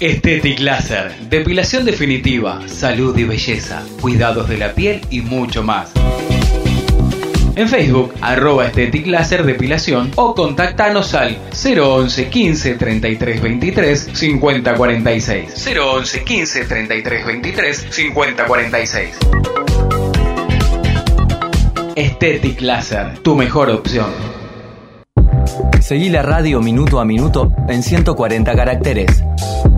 [0.00, 5.92] Estetic Laser, depilación definitiva, salud y belleza, cuidados de la piel y mucho más.
[7.56, 15.66] En Facebook, arroba Estetic Láser Depilación o contactanos al 011 15 33 23 50 46.
[15.78, 19.18] 011 15 33 23 50 46.
[21.94, 24.10] Estetic Láser, tu mejor opción.
[25.80, 29.22] Seguí la radio minuto a minuto en 140 caracteres.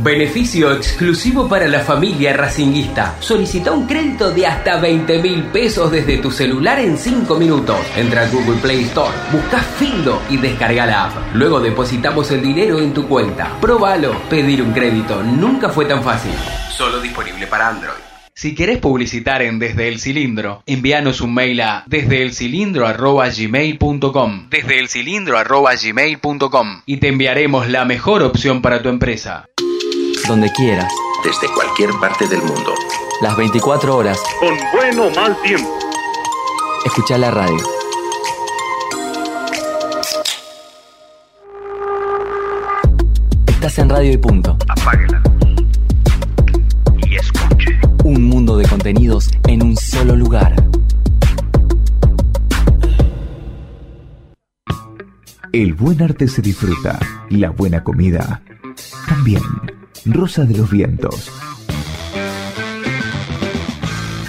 [0.05, 3.17] Beneficio exclusivo para la familia racinguista.
[3.21, 7.79] Solicita un crédito de hasta 20 mil pesos desde tu celular en 5 minutos.
[7.97, 11.35] Entra a Google Play Store, busca Findo y descarga la app.
[11.35, 13.57] Luego depositamos el dinero en tu cuenta.
[13.63, 14.15] Próbalo.
[14.29, 16.35] Pedir un crédito nunca fue tan fácil.
[16.71, 17.95] Solo disponible para Android.
[18.35, 27.09] Si querés publicitar en Desde el Cilindro, envíanos un mail a desdeelcilindro@gmail.com, desdeelcilindro@gmail.com y te
[27.09, 29.47] enviaremos la mejor opción para tu empresa.
[30.27, 30.91] Donde quieras.
[31.23, 32.75] Desde cualquier parte del mundo.
[33.21, 34.19] Las 24 horas.
[34.41, 35.69] Con buen o mal tiempo.
[36.87, 37.59] Escucha la radio.
[43.47, 44.57] Estás en radio y punto.
[44.69, 45.23] Apáguela.
[47.07, 47.79] Y escuche.
[48.05, 50.55] Un mundo de contenidos en un solo lugar.
[55.53, 56.99] El buen arte se disfruta,
[57.29, 58.43] la buena comida
[59.07, 59.43] también.
[60.07, 61.33] Rosa de los Vientos.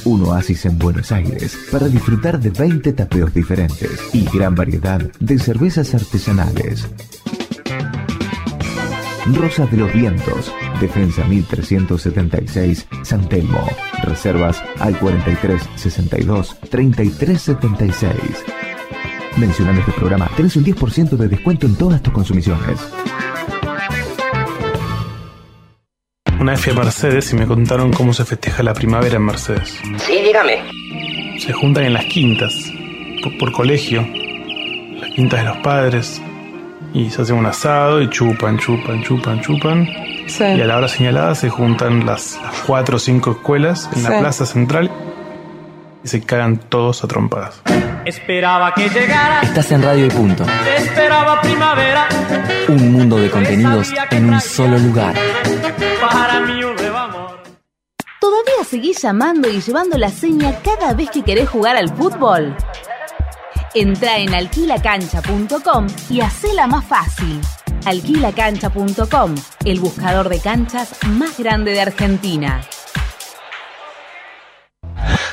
[0.06, 5.38] Un oasis en Buenos Aires para disfrutar de 20 tapeos diferentes y gran variedad de
[5.38, 6.88] cervezas artesanales.
[9.34, 13.68] Rosa de los Vientos, Defensa 1376, San Telmo.
[14.04, 18.16] Reservas al 43 62 33 76.
[19.38, 22.80] Mencionando este programa, tenés un 10% de descuento en todas tus consumiciones.
[26.46, 29.80] Una vez fui a Mercedes y me contaron cómo se festeja la primavera en Mercedes.
[29.98, 30.60] Sí, dígame.
[31.40, 32.72] Se juntan en las quintas,
[33.24, 34.08] por, por colegio,
[35.00, 36.22] las quintas de los padres,
[36.94, 39.90] y se hace un asado y chupan, chupan, chupan, chupan.
[40.28, 40.44] Sí.
[40.44, 44.08] Y a la hora señalada se juntan las, las cuatro o cinco escuelas en Sí.
[44.08, 44.92] la plaza central
[46.04, 47.60] y se cagan todos a trompadas.
[48.06, 50.46] Esperaba que llegara, Estás en radio y punto.
[50.78, 52.08] esperaba primavera,
[52.68, 55.16] Un mundo de contenidos en un solo lugar.
[56.02, 57.44] para mí un nuevo amor.
[58.20, 62.56] ¿Todavía seguís llamando y llevando la seña cada vez que querés jugar al fútbol?
[63.74, 67.42] Entra en alquilacancha.com y hacela más fácil.
[67.86, 69.36] Alquilacancha.com,
[69.66, 72.62] el buscador de canchas más grande de Argentina.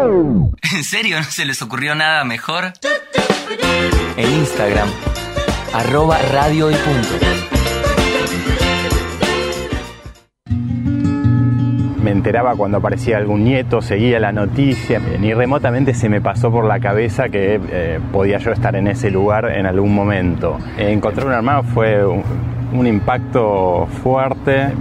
[0.74, 2.72] ¿En serio no se les ocurrió nada mejor?
[4.16, 4.88] En Instagram,
[5.74, 7.08] arroba radio y punto.
[12.02, 16.64] Me enteraba cuando aparecía algún nieto, seguía la noticia, ni remotamente se me pasó por
[16.64, 20.58] la cabeza que eh, podía yo estar en ese lugar en algún momento.
[20.78, 22.24] Encontrar un hermano fue un,
[22.72, 24.72] un impacto fuerte.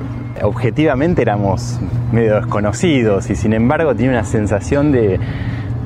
[0.43, 1.79] Objetivamente éramos
[2.11, 5.19] medio desconocidos y sin embargo tenía una sensación de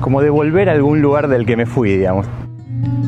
[0.00, 2.26] como de volver a algún lugar del que me fui, digamos.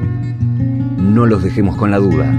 [0.98, 2.32] No los dejemos con la duda.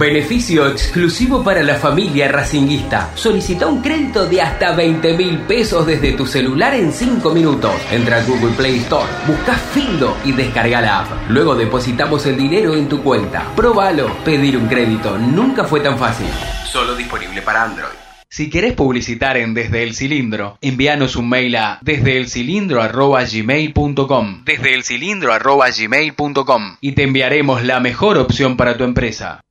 [0.00, 3.10] Beneficio exclusivo para la familia racinguista.
[3.14, 7.74] Solicita un crédito de hasta 20 mil pesos desde tu celular en 5 minutos.
[7.92, 11.28] Entra a Google Play Store, busca Findo y descarga la app.
[11.28, 13.44] Luego depositamos el dinero en tu cuenta.
[13.54, 14.10] Próbalo.
[14.24, 16.28] Pedir un crédito nunca fue tan fácil.
[16.64, 17.92] Solo disponible para Android.
[18.30, 27.02] Si querés publicitar en Desde el Cilindro, envíanos un mail a desdeelcilindro@gmail.com, desdeelcilindro@gmail.com y te
[27.02, 29.42] enviaremos la mejor opción para tu empresa.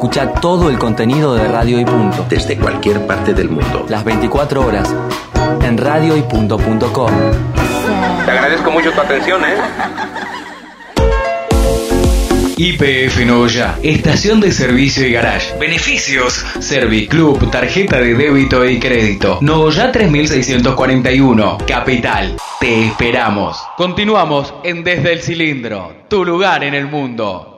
[0.00, 2.24] Escucha todo el contenido de Radio y Punto.
[2.26, 3.84] Desde cualquier parte del mundo.
[3.86, 4.88] Las 24 horas
[5.62, 7.10] en radioypunto.com.
[8.24, 9.56] Te agradezco mucho tu atención, ¿eh?
[12.56, 15.54] IPF Novoya, estación de servicio y garage.
[15.58, 19.36] Beneficios: Serviclub, tarjeta de débito y crédito.
[19.42, 22.36] Novoya 3641, Capital.
[22.58, 23.62] Te esperamos.
[23.76, 27.49] Continuamos en Desde el Cilindro, tu lugar en el mundo.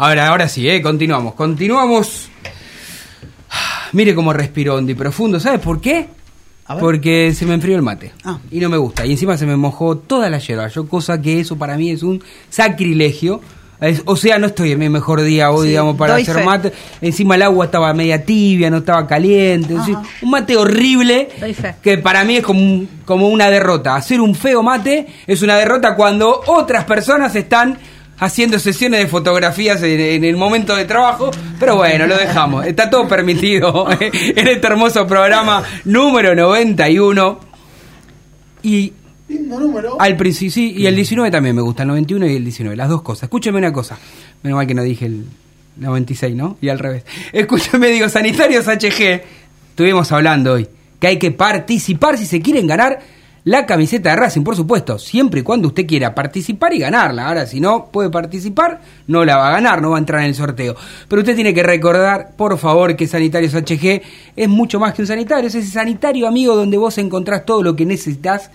[0.00, 1.34] Ahora, ahora sí, eh, continuamos.
[1.34, 2.28] Continuamos.
[3.92, 5.40] Mire cómo respiró hondo y profundo.
[5.40, 6.06] ¿Sabes por qué?
[6.78, 8.12] Porque se me enfrió el mate.
[8.24, 8.38] Ah.
[8.50, 9.04] Y no me gusta.
[9.04, 10.68] Y encima se me mojó toda la yerba.
[10.68, 13.40] Yo, cosa que eso para mí es un sacrilegio.
[13.80, 16.44] Es- o sea, no estoy en mi mejor día hoy, Sí, digamos, para hacer fe.
[16.44, 16.72] mate.
[17.00, 19.72] Encima el agua estaba media tibia, no estaba caliente.
[19.74, 21.28] Es decir, un mate horrible
[21.82, 23.96] que para mí es como, como una derrota.
[23.96, 27.78] Hacer un feo mate es una derrota cuando otras personas están
[28.18, 32.66] haciendo sesiones de fotografías en, en el momento de trabajo, pero bueno, lo dejamos.
[32.66, 37.40] Está todo permitido en este hermoso programa número 91.
[38.62, 38.92] Y
[39.28, 40.00] número.
[40.00, 42.88] al principio, sí, y el 19 también me gusta, el 91 y el 19, las
[42.88, 43.24] dos cosas.
[43.24, 43.98] Escúcheme una cosa,
[44.42, 45.26] menos mal que no dije el
[45.76, 46.56] 96, ¿no?
[46.60, 47.04] Y al revés.
[47.32, 49.22] Escúcheme, digo, Sanitarios HG,
[49.70, 53.00] estuvimos hablando hoy, que hay que participar si se quieren ganar
[53.48, 57.28] la camiseta de Racing, por supuesto, siempre y cuando usted quiera participar y ganarla.
[57.28, 60.26] Ahora, si no puede participar, no la va a ganar, no va a entrar en
[60.26, 60.76] el sorteo.
[61.08, 64.02] Pero usted tiene que recordar, por favor, que Sanitarios HG
[64.36, 67.74] es mucho más que un sanitario, es ese sanitario amigo donde vos encontrás todo lo
[67.74, 68.50] que necesitas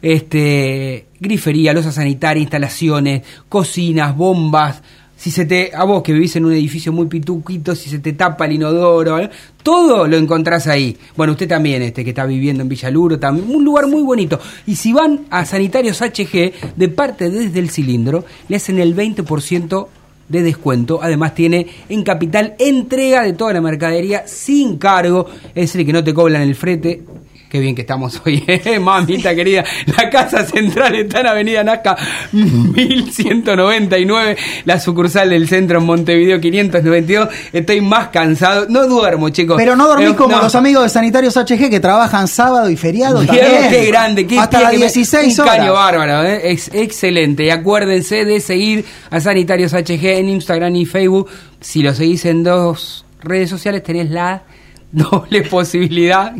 [0.00, 4.80] este grifería, losa sanitaria, instalaciones, cocinas, bombas.
[5.16, 8.12] Si se te, a vos que vivís en un edificio muy pituquito, si se te
[8.12, 9.30] tapa el inodoro, ¿eh?
[9.62, 10.96] todo lo encontrás ahí.
[11.16, 14.38] Bueno, usted también, este que está viviendo en Villaluro, también, un lugar muy bonito.
[14.66, 19.88] Y si van a Sanitarios HG, de parte desde el cilindro, le hacen el 20%
[20.28, 21.00] de descuento.
[21.02, 26.04] Además tiene en capital entrega de toda la mercadería sin cargo, es decir, que no
[26.04, 27.02] te cobran el frete.
[27.48, 28.78] Qué bien que estamos hoy, ¿eh?
[28.80, 29.64] mamita querida.
[29.96, 31.96] La casa central está en Avenida Nazca
[32.32, 37.28] 1199, la sucursal del centro en Montevideo 592.
[37.52, 39.56] Estoy más cansado, no duermo, chicos.
[39.56, 40.42] Pero no dormís Eh, como no.
[40.42, 43.46] los amigos de Sanitarios HG que trabajan sábado y feriado también.
[43.70, 45.56] qué grande, qué Hasta las me- 16 un horas.
[45.56, 46.50] caño bárbaro, ¿eh?
[46.50, 47.44] Ex- excelente.
[47.44, 51.28] Y acuérdense de seguir a Sanitarios HG en Instagram y Facebook.
[51.60, 54.42] Si lo seguís en dos redes sociales, tenés la
[54.92, 56.32] doble posibilidad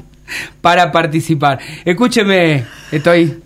[0.60, 1.58] para participar.
[1.84, 3.42] Escúcheme, estoy.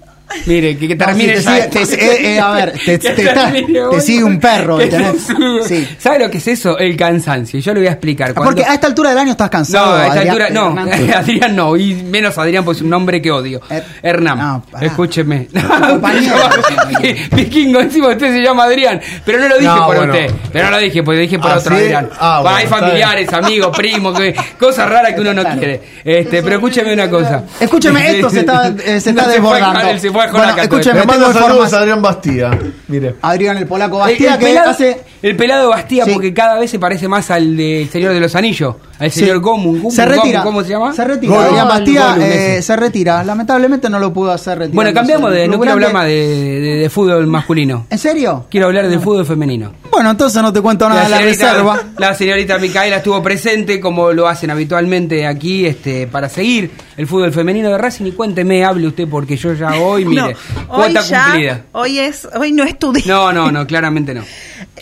[0.47, 3.53] Mire, que, No, sí, te sigue- te- eh, eh, a ver, te- está-
[4.01, 5.26] sigue un perro, Que ¿entendés?
[5.26, 5.89] te sigue.
[5.99, 6.78] ¿Sabe lo que es eso?
[6.78, 7.59] El cansancio.
[7.61, 8.33] Yo le voy a explicar.
[8.35, 9.87] Porque Cuando- a esta altura del año estás cansado.
[9.87, 10.68] no, a esta Adrián- altura no.
[10.68, 11.14] Hernán.
[11.16, 13.61] Adrián no, y menos Adrián, pues es un nombre que odio.
[14.03, 15.49] Hernán, escúcheme.
[17.33, 20.12] Vikingo, encima usted se llama Adrián, pero no lo dije No, por bueno.
[20.12, 20.31] usted.
[20.53, 21.83] Pero no lo dije, porque lo dije por ¿Ah, otro sí?
[21.83, 22.11] Adrián.
[22.18, 24.18] Ah, bueno, Hay familiares, amigos, primos,
[24.59, 25.81] cosas raras que uno no quiere.
[26.05, 27.45] Este, pero escúcheme una cosa.
[27.59, 29.81] Escúcheme, esto se está, eh, se está No, desbordando.
[30.21, 30.95] A- se fue a bueno.
[30.95, 32.59] Me manda saludos a Adrián Bastía.
[32.89, 33.14] Mire.
[33.23, 36.79] Adrián el Polaco Bastía el, que pelado, hace el pelado Bastía, porque cada vez se
[36.79, 39.21] parece más al del Señor de los Anillos, al Sí.
[39.21, 39.73] señor Gomu.
[39.79, 40.41] Gomu, se retira.
[40.45, 40.93] Gomu, ¿Cómo se llama?
[40.95, 41.45] Se retira.
[41.47, 43.25] Adrián Bastía Gollum, eh, se retira.
[43.25, 44.75] Lamentablemente no lo pudo hacer retirar.
[44.77, 45.49] Bueno, cambiamos de.
[45.49, 46.13] No quiero hablar más de,
[46.61, 47.87] de- de fútbol masculino.
[47.91, 48.47] ¿En serio?
[48.51, 49.73] Quiero hablar del fútbol femenino.
[49.91, 51.81] Bueno, entonces no te cuento nada de la reserva.
[51.99, 57.33] la señorita Micaela estuvo presente, como lo hacen habitualmente aquí, este, para seguir el fútbol
[57.33, 58.07] femenino de Racing.
[58.07, 61.63] Y cuénteme, hable usted, porque yo ya hoy, mire, No, hoy cuota ya, cumplida.
[61.73, 63.03] hoy es, hoy no estudié.
[63.07, 64.23] No, no, no, claramente no.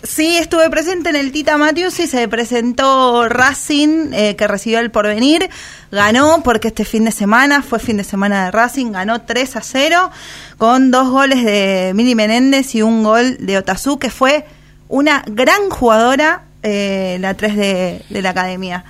[0.01, 4.91] Sí, estuve presente en el Tita Matius y se presentó Racing, eh, que recibió el
[4.91, 5.49] porvenir.
[5.91, 9.61] Ganó porque este fin de semana fue fin de semana de Racing, ganó 3 a
[9.61, 10.11] 0
[10.57, 14.45] con dos goles de Mili Menéndez y un gol de Otazú, que fue
[14.87, 18.83] una gran jugadora, eh, la 3 de, de la academia.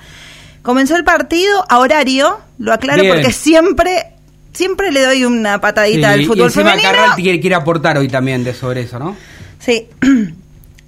[0.62, 3.14] Comenzó el partido a horario, lo aclaro Bien.
[3.14, 4.08] porque siempre,
[4.52, 6.90] siempre le doy una patadita Sí, al y fútbol encima femenino.
[6.90, 9.16] Carral quiere, quiere aportar hoy también de sobre eso, ¿no?
[9.58, 9.88] Sí,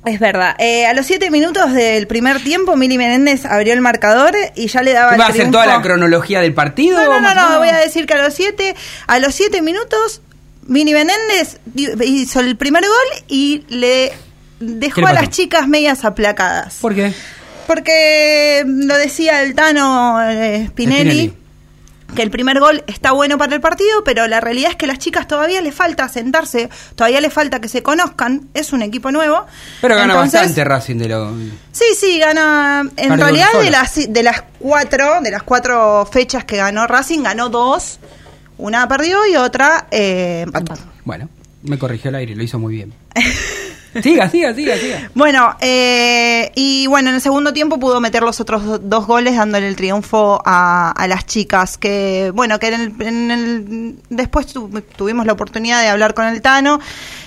[0.05, 0.57] es verdad.
[0.59, 4.82] Eh, a los siete minutos del primer tiempo, Mili Menéndez abrió el marcador y ya
[4.82, 5.61] le daba ¿Qué el va a hacer triunfo.
[5.61, 7.00] toda la cronología del partido?
[7.00, 8.74] No, no, no, no, voy a decir que a los siete,
[9.07, 10.20] a los siete minutos,
[10.66, 11.59] Mini Menéndez
[12.05, 14.12] hizo el primer gol y le
[14.61, 16.78] dejó ¿Qué le a las chicas medias aplacadas.
[16.80, 17.12] ¿Por qué?
[17.66, 21.41] Porque lo decía el Tano eh, Spinelli, Spinelli.
[22.14, 24.88] Que el primer gol está bueno para el partido, pero la realidad es que a
[24.88, 29.10] las chicas todavía le falta sentarse, todavía le falta que se conozcan, es un equipo
[29.10, 29.46] nuevo.
[29.80, 31.32] Pero gana Entonces, bastante Racing de lo...
[31.72, 32.84] Sí, sí, gana.
[32.96, 37.48] En realidad, de las, de las cuatro, de las cuatro fechas que ganó Racing, ganó
[37.48, 37.98] dos.
[38.58, 40.74] Una perdió y otra eh, empató.
[41.04, 41.28] Bueno,
[41.62, 42.94] me corrigió el aire, lo hizo muy bien.
[44.01, 45.11] siga, siga, siga, siga.
[45.14, 49.36] Bueno, eh, y bueno, en el segundo tiempo pudo meter los otros do- dos goles
[49.36, 54.47] dándole el triunfo a, a las chicas, que bueno, que en el, en el- después
[54.47, 56.80] tu- tuvimos la oportunidad de hablar con el Tano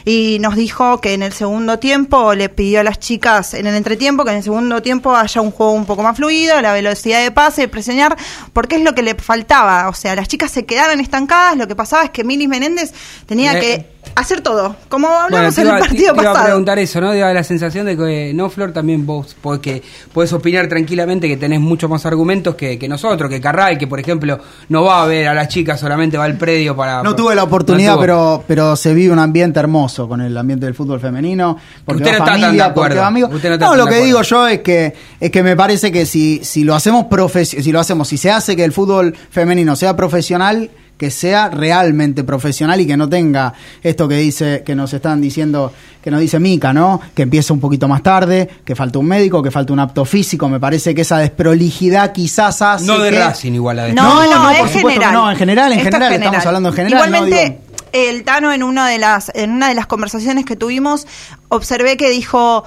[0.05, 3.73] y nos dijo que en el segundo tiempo le pidió a las chicas en el
[3.75, 7.23] entretiempo que en el segundo tiempo haya un juego un poco más fluido, la velocidad
[7.23, 8.15] de pase, presionar,
[8.53, 11.75] porque es lo que le faltaba, o sea, las chicas se quedaron estancadas, lo que
[11.75, 12.93] pasaba es que Milis Menéndez
[13.25, 16.29] tenía Eh, que hacer todo, como Bueno, hablamos en iba, el te- partido te iba
[16.29, 16.45] a pasado.
[16.45, 17.13] preguntar eso, ¿no?
[17.15, 19.81] Da la sensación de que, no, Flor, también vos, porque
[20.13, 23.99] puedes opinar tranquilamente que tenés muchos más argumentos que, que nosotros, que Carral, que por
[23.99, 24.39] ejemplo
[24.69, 27.01] no va a ver a las chicas, solamente va al predio para...
[27.01, 30.65] No tuve la oportunidad, No pero, pero se vive un ambiente hermoso con el ambiente
[30.65, 31.57] del fútbol femenino.
[31.85, 32.89] Porque Usted va no está tan de familia, acuerdo.
[32.89, 33.33] porque va amigos.
[33.33, 36.05] Usted no está lo de que digo yo es que es que me parece que
[36.05, 39.75] si, si lo hacemos profes- si lo hacemos, si se hace que el fútbol femenino
[39.75, 44.93] sea profesional, que sea realmente profesional y que no tenga esto que dice, que nos
[44.93, 47.01] están diciendo, que nos dice Mica, ¿no?
[47.13, 50.47] Que empieza un poquito más tarde, que falta un médico, que falta un apto físico.
[50.47, 52.85] Me parece que esa desprolijidad quizás hace.
[52.85, 55.13] No de que- Racing igual a No, no, no, por es supuesto que general.
[55.13, 57.61] no, en general, en es general, estamos hablando en general, no Igualmente, digo-
[57.95, 61.07] el Tano en una de las en una de las conversaciones que tuvimos
[61.47, 62.65] observé que dijo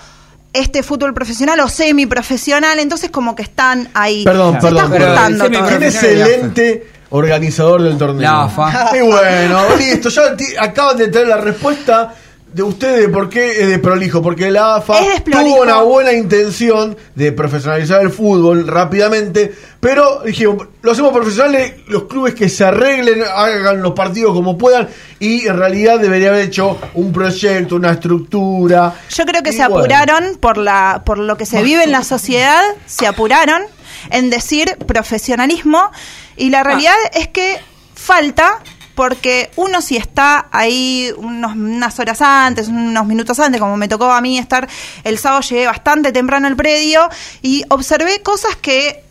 [0.54, 4.24] este fútbol profesional o semiprofesional, entonces como que están ahí.
[4.24, 4.92] Perdón, Se perdón.
[4.92, 5.68] está todo.
[5.68, 8.22] ¿Quién es el ente organizador del torneo?
[8.22, 8.96] La AFA.
[8.96, 10.08] Y bueno, listo.
[10.08, 10.22] Ya
[10.60, 12.14] acaban de traer la respuesta
[12.52, 14.22] de ustedes de por qué es de prolijo.
[14.22, 15.42] Porque la AFA desprolijo.
[15.44, 19.54] tuvo una buena intención de profesionalizar el fútbol rápidamente.
[19.80, 24.88] Pero dijimos, lo hacemos profesionales, los clubes que se arreglen, hagan los partidos como puedan.
[25.20, 28.94] Y en realidad debería haber hecho un proyecto, una estructura.
[29.10, 29.76] Yo creo que Y se bueno.
[29.78, 33.62] apuraron por la por lo que se vive en la sociedad, se apuraron
[34.10, 35.90] en decir profesionalismo
[36.36, 37.58] y la realidad es que
[37.94, 38.60] falta
[38.98, 44.10] porque uno si está ahí unos, unas horas antes, unos minutos antes, como me tocó
[44.10, 44.68] a mí estar
[45.04, 47.08] el sábado, llegué bastante temprano al predio
[47.40, 49.04] y observé cosas que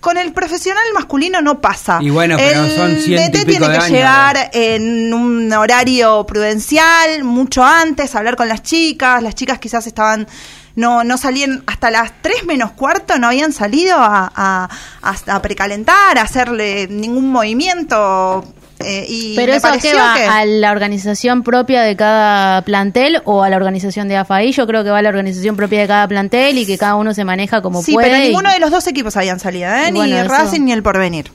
[0.00, 1.98] con el profesional masculino no pasa.
[2.02, 3.88] Y bueno, pero el son DT tiene que años.
[3.90, 9.22] llegar en un horario prudencial, mucho antes, hablar con las chicas.
[9.22, 10.26] Las chicas quizás estaban,
[10.74, 14.68] no, no salían hasta las 3 menos cuarto, no habían salido a, a,
[15.02, 18.44] a- a precalentar, a hacerle ningún movimiento.
[18.84, 23.42] Eh, y Pero eso qué va que a la organización propia de cada plantel o
[23.42, 24.52] a la organización de AFAI.
[24.52, 27.12] Yo creo que va a la organización propia de cada plantel y que cada uno
[27.14, 28.08] se maneja como sí, puede.
[28.10, 29.90] pero y- ninguno de los dos equipos habían salido, ¿eh?
[29.92, 31.30] Ni bueno, eso- Racing ni el Porvenir.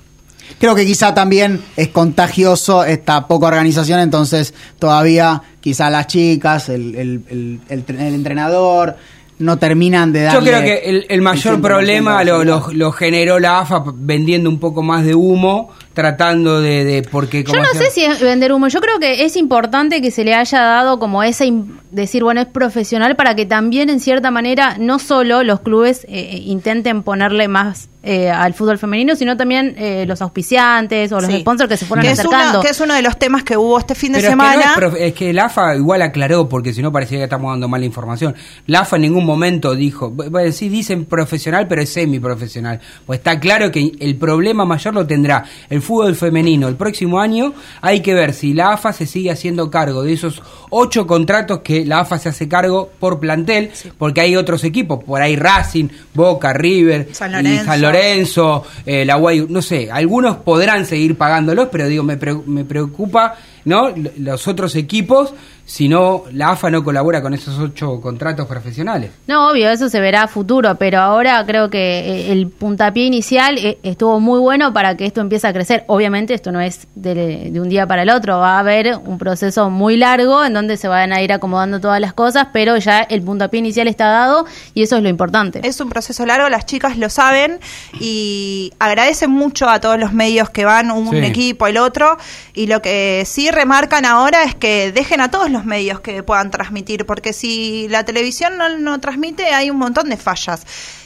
[0.59, 6.95] Creo que quizá también es contagioso esta poca organización, entonces todavía quizá las chicas, el,
[6.95, 8.95] el, el- el tre- el entrenador,
[9.37, 10.39] no terminan de darle...
[10.39, 14.81] Yo creo que el, el mayor 100% problema lo generó la AFA vendiendo un poco
[14.81, 16.83] más de humo, tratando de...
[16.85, 18.67] de porque Yo como no hacía- sé si es vender humo.
[18.67, 22.47] Yo creo que es importante que se le haya dado como im- decir, bueno, es
[22.47, 27.47] profesional para que también en cierta manera no solo los clubes eh, eh, intenten ponerle
[27.47, 31.39] más eh, al fútbol femenino, sino también eh, los auspiciantes o los Sí.
[31.41, 32.51] sponsors que se fueron que es, acercando.
[32.59, 34.35] uno, que es uno de los temas que hubo este fin de Pero es que,
[34.35, 34.71] no semana.
[34.73, 37.67] es, profe- es que el AFA igual aclaró, porque si no parecía que estamos dando
[37.67, 38.35] mala información.
[38.67, 42.79] La AFA en ningún momento dijo, bu- bueno, sí dicen profesional, pero es semiprofesional.
[43.07, 47.53] Pues está claro que el problema mayor lo tendrá el fútbol femenino el próximo año.
[47.81, 51.84] Hay que ver si la AFA se sigue haciendo cargo de esos ocho contratos que
[51.85, 56.51] la AFA se hace cargo por plantel, porque hay otros equipos, por ahí Racing, Boca,
[56.53, 57.65] River, San y Lorenzo.
[57.65, 62.33] San Lorenzo, eh, la Guay, no sé, algunos podrán seguir pagándolos, pero digo, me, pre-
[62.45, 63.91] me preocupa ¿no?
[64.19, 65.33] Los otros equipos,
[65.65, 69.11] si no, la AFA no colabora con esos ocho contratos profesionales.
[69.27, 73.57] No, obvio, eso se verá a futuro, pero ahora creo que eh, el puntapié inicial
[73.57, 75.83] eh, estuvo muy bueno para que esto empiece a crecer.
[75.87, 79.17] Obviamente esto no es de, de un día para el otro, va a haber un
[79.17, 83.01] proceso muy largo en donde se van a ir acomodando todas las cosas, pero ya
[83.01, 84.45] el puntapié inicial está dado
[84.75, 85.61] y eso es lo importante.
[85.63, 87.59] Es un proceso largo, las chicas lo saben
[87.99, 91.17] y agradecen mucho a todos los medios que van un Sí.
[91.17, 92.17] equipo, el otro,
[92.53, 96.51] y lo que sí remarcan ahora es que dejen a todos los medios que puedan
[96.51, 100.65] transmitir, porque si la televisión no, transmite hay un montón de fallas.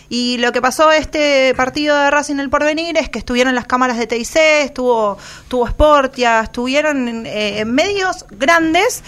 [0.09, 3.97] Y lo que pasó este partido de Racing el Porvenir es que estuvieron las cámaras
[3.97, 9.03] de TIC, estuvo, estuvo Sportia, estuvieron eh, medios grandes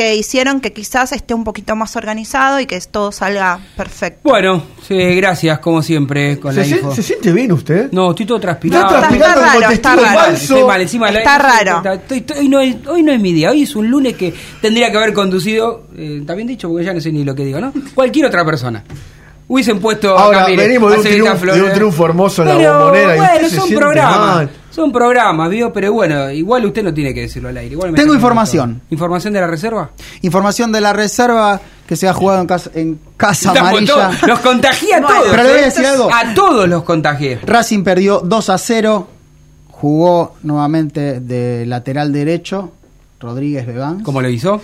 [0.00, 4.20] que hicieron que quizás esté un poquito más organizado y que todo salga perfecto.
[4.24, 6.94] Bueno, sí, gracias, como siempre, con ¿Se, la sien- info.
[6.94, 7.92] se siente bien usted?
[7.92, 8.86] No, estoy todo transpirado.
[8.86, 10.18] Está transpirando Está como raro, está raro.
[10.18, 10.42] falso.
[10.54, 11.76] Estoy mal, encima la- Está raro.
[11.76, 14.16] está- estoy- estoy- hoy, no es, hoy no es mi día, hoy es un lunes
[14.16, 14.32] que
[14.62, 17.60] tendría que haber conducido, eh, bien dicho porque ya no sé ni lo que digo,
[17.60, 17.70] ¿no?
[17.94, 18.82] Cualquier otra persona.
[19.52, 21.62] Hubiesen puesto Ahora, mire, venimos de a un, triunfo, de Flores.
[21.64, 24.50] un triunfo hermoso en la bombonera y bueno, usted se son siente programas, mal.
[24.70, 25.72] son programas, ¿vio?
[25.72, 27.72] Pero bueno, igual usted no tiene que decirlo al aire.
[27.72, 28.80] Igual me Tengo información.
[28.90, 29.90] ¿Información de la reserva?
[30.22, 34.12] Información de la reserva que se ha jugado en casa, en casa amarilla.
[34.24, 35.26] los contagié a todos.
[35.28, 35.64] pero le voy a ¿eh?
[35.64, 36.08] decir algo.
[36.14, 37.40] A todos los contagié.
[37.42, 39.08] Racing perdió 2 a 0.
[39.72, 42.70] Jugó nuevamente de lateral derecho.
[43.18, 44.04] Rodríguez Bebán.
[44.04, 44.60] ¿Cómo lo hizo?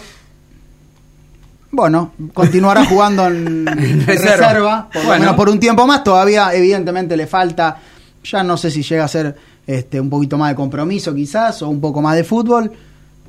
[1.77, 3.67] Bueno, continuará jugando en
[4.07, 4.37] reserva.
[4.37, 5.21] reserva, por lo Bueno.
[5.21, 6.03] menos por un tiempo más.
[6.03, 7.77] Todavía, evidentemente, le falta.
[8.25, 11.69] Ya no sé si llega a ser este, un poquito más de compromiso, quizás, o
[11.69, 12.73] un poco más de fútbol.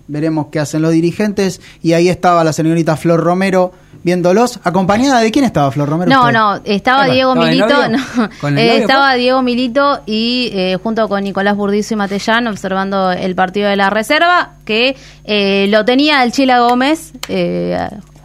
[0.08, 1.60] Veremos qué hacen los dirigentes.
[1.84, 3.74] Y ahí estaba la señorita Flor Romero
[4.04, 4.60] viéndolos.
[4.64, 6.10] ¿Acompañada de quién estaba Flor Romero?
[6.10, 6.34] No, usted?
[6.34, 9.20] no, estaba Epa, Diego ¿estaba de Milito, eh, estaba pues?
[9.20, 13.90] Diego Milito y eh, junto con Nicolás Burdizo y Matellán observando el partido de la
[13.90, 14.96] reserva, que
[15.26, 17.78] eh, lo tenía el Chila Gómez eh,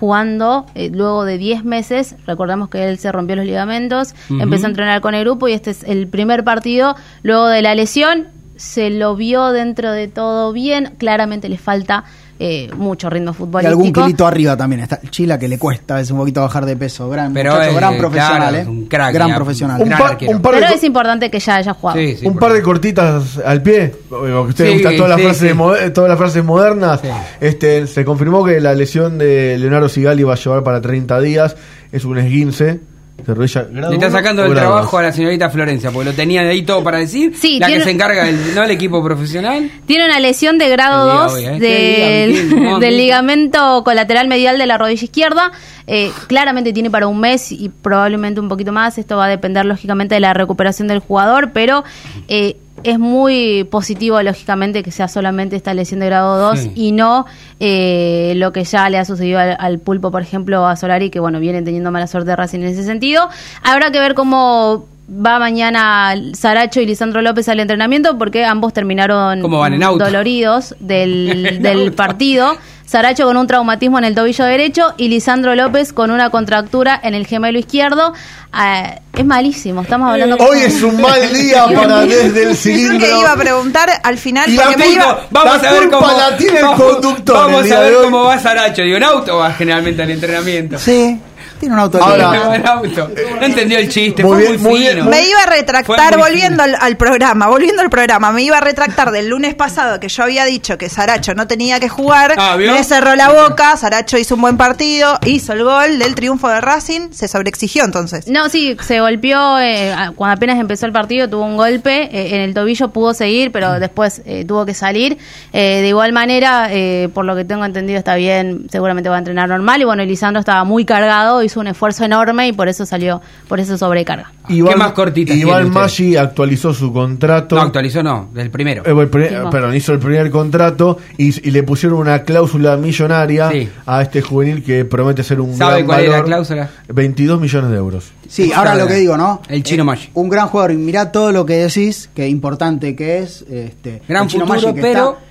[0.03, 4.71] jugando eh, luego de 10 meses, recordamos que él se rompió los ligamentos, empezó a
[4.71, 8.27] entrenar con el grupo y este es el primer partido luego de la lesión,
[8.57, 12.03] se lo vio dentro de todo bien, claramente le falta
[12.45, 13.69] eh, mucho ritmo Y futbolístico.
[13.69, 14.83] algún kilito arriba también.
[14.83, 17.09] Está el Chila que le cuesta a veces un poquito bajar de peso.
[17.09, 18.61] Gran, Pero muchacho, es, gran eh, profesional, claro, ¿eh?
[18.61, 19.35] es un crack, gran ya.
[19.37, 19.81] profesional.
[19.83, 20.33] Un, Gran par- arquero.
[20.33, 21.99] un par Pero es importante que ya haya jugado.
[22.01, 25.25] Sí, sí, un par de cortitas al pie, usted le Sí, gustan todas las sí,
[25.49, 27.01] frases todas las frases modernas.
[27.01, 27.09] Sí.
[27.41, 31.57] Este, se confirmó que la lesión de Leonardo Sigali va a llevar para 30 días.
[31.93, 32.81] Es un esguince
[33.25, 36.51] Le está sacando o el grado trabajo a la señorita Florencia, porque lo tenía de
[36.51, 37.33] ahí todo para decir.
[37.37, 38.65] Sí, la tiene- que se encarga del ¿no?
[38.65, 39.71] el equipo profesional.
[39.87, 42.31] Tiene una lesión de grado Que diga 2 hoy, ¿eh?
[42.51, 45.53] Del, del ligamento colateral medial de la rodilla izquierda.
[45.87, 48.99] Eh, claramente tiene para un mes y probablemente un poquito más.
[48.99, 51.85] Esto va a depender lógicamente de la recuperación del jugador, pero
[52.29, 56.73] eh, es muy positivo lógicamente que sea solamente esta lesión de grado 2 Sí.
[56.75, 57.27] y no
[57.61, 61.21] eh, lo que ya le ha sucedido al, al pulpo, por ejemplo, a Solari, que
[61.21, 63.29] bueno, viene teniendo mala suerte de Racing en ese sentido.
[63.63, 69.41] Habrá que ver cómo va mañana Saracho y Lisandro López al entrenamiento porque ambos terminaron
[69.43, 70.05] ¿Cómo van, en auto?
[70.05, 72.57] doloridos del, del partido.
[72.85, 77.15] Saracho con un traumatismo en el tobillo derecho y Lisandro López con una contractura en
[77.15, 78.13] el gemelo izquierdo.
[78.53, 80.37] Ah, es malísimo, estamos hablando...
[80.37, 82.99] Hoy es un mal día para desde el Yo cilindro.
[82.99, 85.83] que iba a preguntar al final Y la me culpa- iba Vamos La a ver
[85.83, 86.19] culpa cómo.
[86.19, 88.83] la tiene el conductor Vamos el a ver cómo va Saracho.
[88.83, 90.79] Digo, en auto va generalmente al entrenamiento.
[90.79, 91.19] Sí,
[91.63, 93.11] tiene un auto de Ahora- en auto.
[93.41, 94.93] No entendió el chiste, Muy fue bien, muy, bien.
[94.99, 95.05] fino.
[95.11, 99.13] Me iba a retractar volviendo al, al programa, volviendo al programa, me iba a retractar
[99.13, 102.83] del lunes pasado que yo había dicho que Saracho no tenía que jugar, Ah, me
[102.83, 107.13] cerró la boca, Saracho hizo un buen partido, hizo el gol del triunfo de Racing,
[107.13, 108.27] se sobreexigió entonces.
[108.29, 112.41] No, sí, se golpeó eh, cuando apenas empezó el partido, tuvo un golpe eh, en
[112.41, 115.19] el tobillo, pudo seguir, pero después eh, tuvo que salir.
[115.53, 119.19] Eh, de igual manera, eh, por lo que tengo entendido, está bien, seguramente va a
[119.19, 119.81] entrenar normal.
[119.81, 123.61] Y bueno, Lisandro estaba muy cargado, hizo un esfuerzo enorme y por eso salió, por
[123.61, 124.33] eso sobrecarga.
[124.49, 125.71] Iván, ¿Qué más cortitas Iván?
[125.71, 127.55] Maggi actualizó su contrato.
[127.57, 128.83] No, actualizó no, del primero.
[128.85, 133.51] Eh, el primer- perdón, hizo el primer contrato y, y le pusieron una cláusula millonaria
[133.51, 133.69] Sí.
[133.87, 136.27] a este juvenil que promete ser un ¿Sabe gran cuál es la valor.
[136.27, 136.71] cláusula?
[136.89, 138.11] 22 millones de euros.
[138.29, 139.43] Sí, ahora lo que digo, ¿no?
[139.49, 140.09] El chino Eh, Maggi.
[140.15, 140.73] Un gran jugador.
[140.73, 143.43] Y mirá todo lo que decís, que importante que es.
[143.43, 145.25] Este, Gran el Chino futuro, Maggi que pero- está-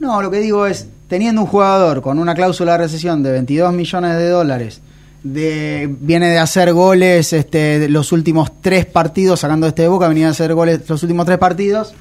[0.00, 3.72] No, lo que digo es, teniendo un jugador con una cláusula de recesión de 22
[3.72, 4.80] millones de dólares,
[5.24, 10.06] de, viene de hacer goles este, de los últimos tres partidos, sacando este de Boca,
[10.06, 11.92] venía de hacer goles los últimos tres partidos.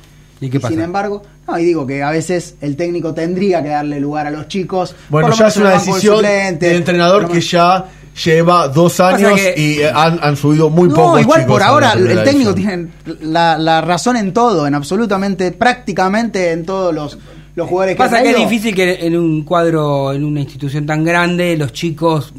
[0.41, 0.74] ¿Y qué pasa?
[0.74, 4.32] Sin embargo, no, y digo que a veces el técnico tendría que darle lugar a
[4.32, 4.93] los chicos.
[5.09, 6.21] Bueno, por lo ya menos es una decisión
[6.59, 7.86] del entrenador que ya
[8.26, 11.63] lleva dos años que- y eh, han, han subido muy no, pocos igual chicos por
[11.63, 12.89] ahora el técnico tiene
[13.21, 17.17] la, la razón en todo, en absolutamente, prácticamente en todos los,
[17.55, 21.03] los jugadores que Pasa que es difícil que en un cuadro, en una institución tan
[21.03, 22.34] grande, los chicos,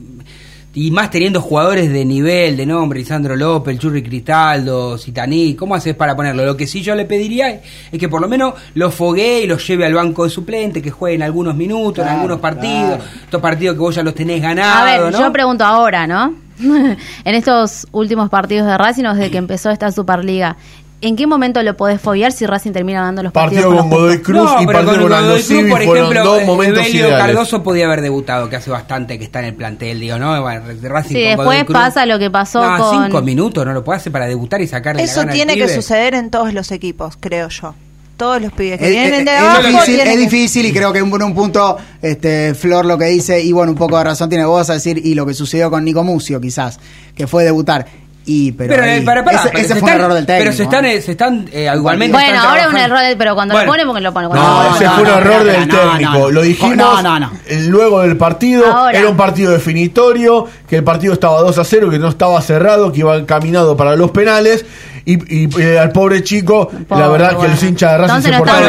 [0.74, 5.76] y más teniendo jugadores de nivel, de nombre, Lisandro López, el Churri Cristaldo, Citaní, ¿cómo
[5.76, 6.44] haces para ponerlo?
[6.44, 7.60] Lo que sí yo le pediría
[7.92, 10.90] es que por lo menos los foguee y los lleve al banco de suplente, que
[10.90, 13.04] jueguen algunos minutos, en algunos partidos, claro.
[13.24, 15.26] estos partidos que vos ya los tenés A ganados, ver, ¿no?
[15.26, 16.34] yo pregunto ahora, ¿no?
[16.58, 20.56] en estos últimos partidos de Racing, o desde que empezó esta Superliga,
[21.06, 23.64] ¿en qué momento lo podés fobiar si Racing termina ganando los partidos?
[23.64, 24.18] Partido con Godoy?
[24.22, 27.18] Cruz y partido con Godoy Cruz, Civi por fueron ejemplo, dos eh, momentos ideales.
[27.18, 30.40] Cardoso podía haber debutado, que hace bastante que está en el plantel, digo, ¿no?
[30.42, 31.76] Bueno, Racing Sí, con después Godoy Cruz.
[31.78, 33.04] pasa lo que pasó No, con...
[33.04, 35.54] cinco minutos, no lo puede hacer para debutar y sacarle la Eso gana al tiene
[35.54, 35.74] que pibe.
[35.74, 37.74] suceder en todos los equipos, creo yo.
[38.16, 40.92] Todos los pibes que Es, vienen es- de es abajo difícil, es difícil y creo
[40.92, 44.04] que en un, un punto este Flor lo que dice y bueno un poco de
[44.04, 46.78] razón tiene vos vas a decir y lo que sucedió con Nico Mucio quizás
[47.16, 47.84] que fue debutar
[48.26, 50.26] y pero, Pero, ahí- para, para, ese, pero ese se fue un están- error del
[50.26, 51.00] técnico Pero se están, ¿eh?
[51.02, 52.12] se están eh, igualmente.
[52.12, 53.66] Bueno, están ahora es un error, pero cuando Bueno.
[53.66, 54.28] lo pone, porque lo pone.
[54.28, 56.12] Cuando No, pone, ese no, fue un no, error no, del no, no, técnico.
[56.18, 56.30] no.
[56.30, 57.30] Lo dijimos No, no, no.
[57.68, 58.66] luego del partido.
[58.72, 58.98] Ahora.
[58.98, 62.90] Era un partido definitorio, que el partido estaba 2 a 0, que no estaba cerrado,
[62.92, 64.64] que iba encaminado para los penales.
[65.06, 67.52] Y, y, eh, al pobre chico, la verdad que bueno.
[67.52, 68.62] los hinchas de Racing se no muy mal.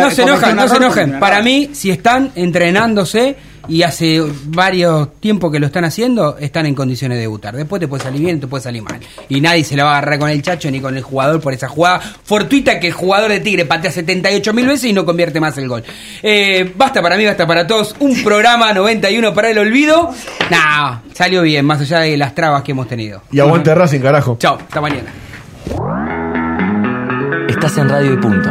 [0.00, 1.14] no se enojen, que no un se enojen.
[1.14, 3.36] un Para mí, si están entrenándose
[3.68, 7.56] y hace varios tiempos que lo están haciendo, están en condiciones de debutar.
[7.56, 8.98] Después te puede salir bien, te puede salir mal.
[9.28, 11.52] Y nadie se la va a agarrar con el chacho ni con el jugador por
[11.52, 15.40] esa jugada fortuita que el jugador de Tigre patea 78 mil veces y no convierte
[15.40, 15.84] más el gol.
[16.22, 17.94] Eh, basta para mí, basta para todos.
[18.00, 20.10] Un programa 91 para el olvido.
[20.50, 23.22] No, salió bien, más allá de las trabas que hemos tenido.
[23.30, 24.36] Y aguante Racing, carajo.
[24.38, 25.12] Chao, hasta mañana.
[27.48, 28.50] Estás en Radio y Punto.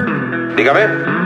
[0.55, 1.18] Dígame.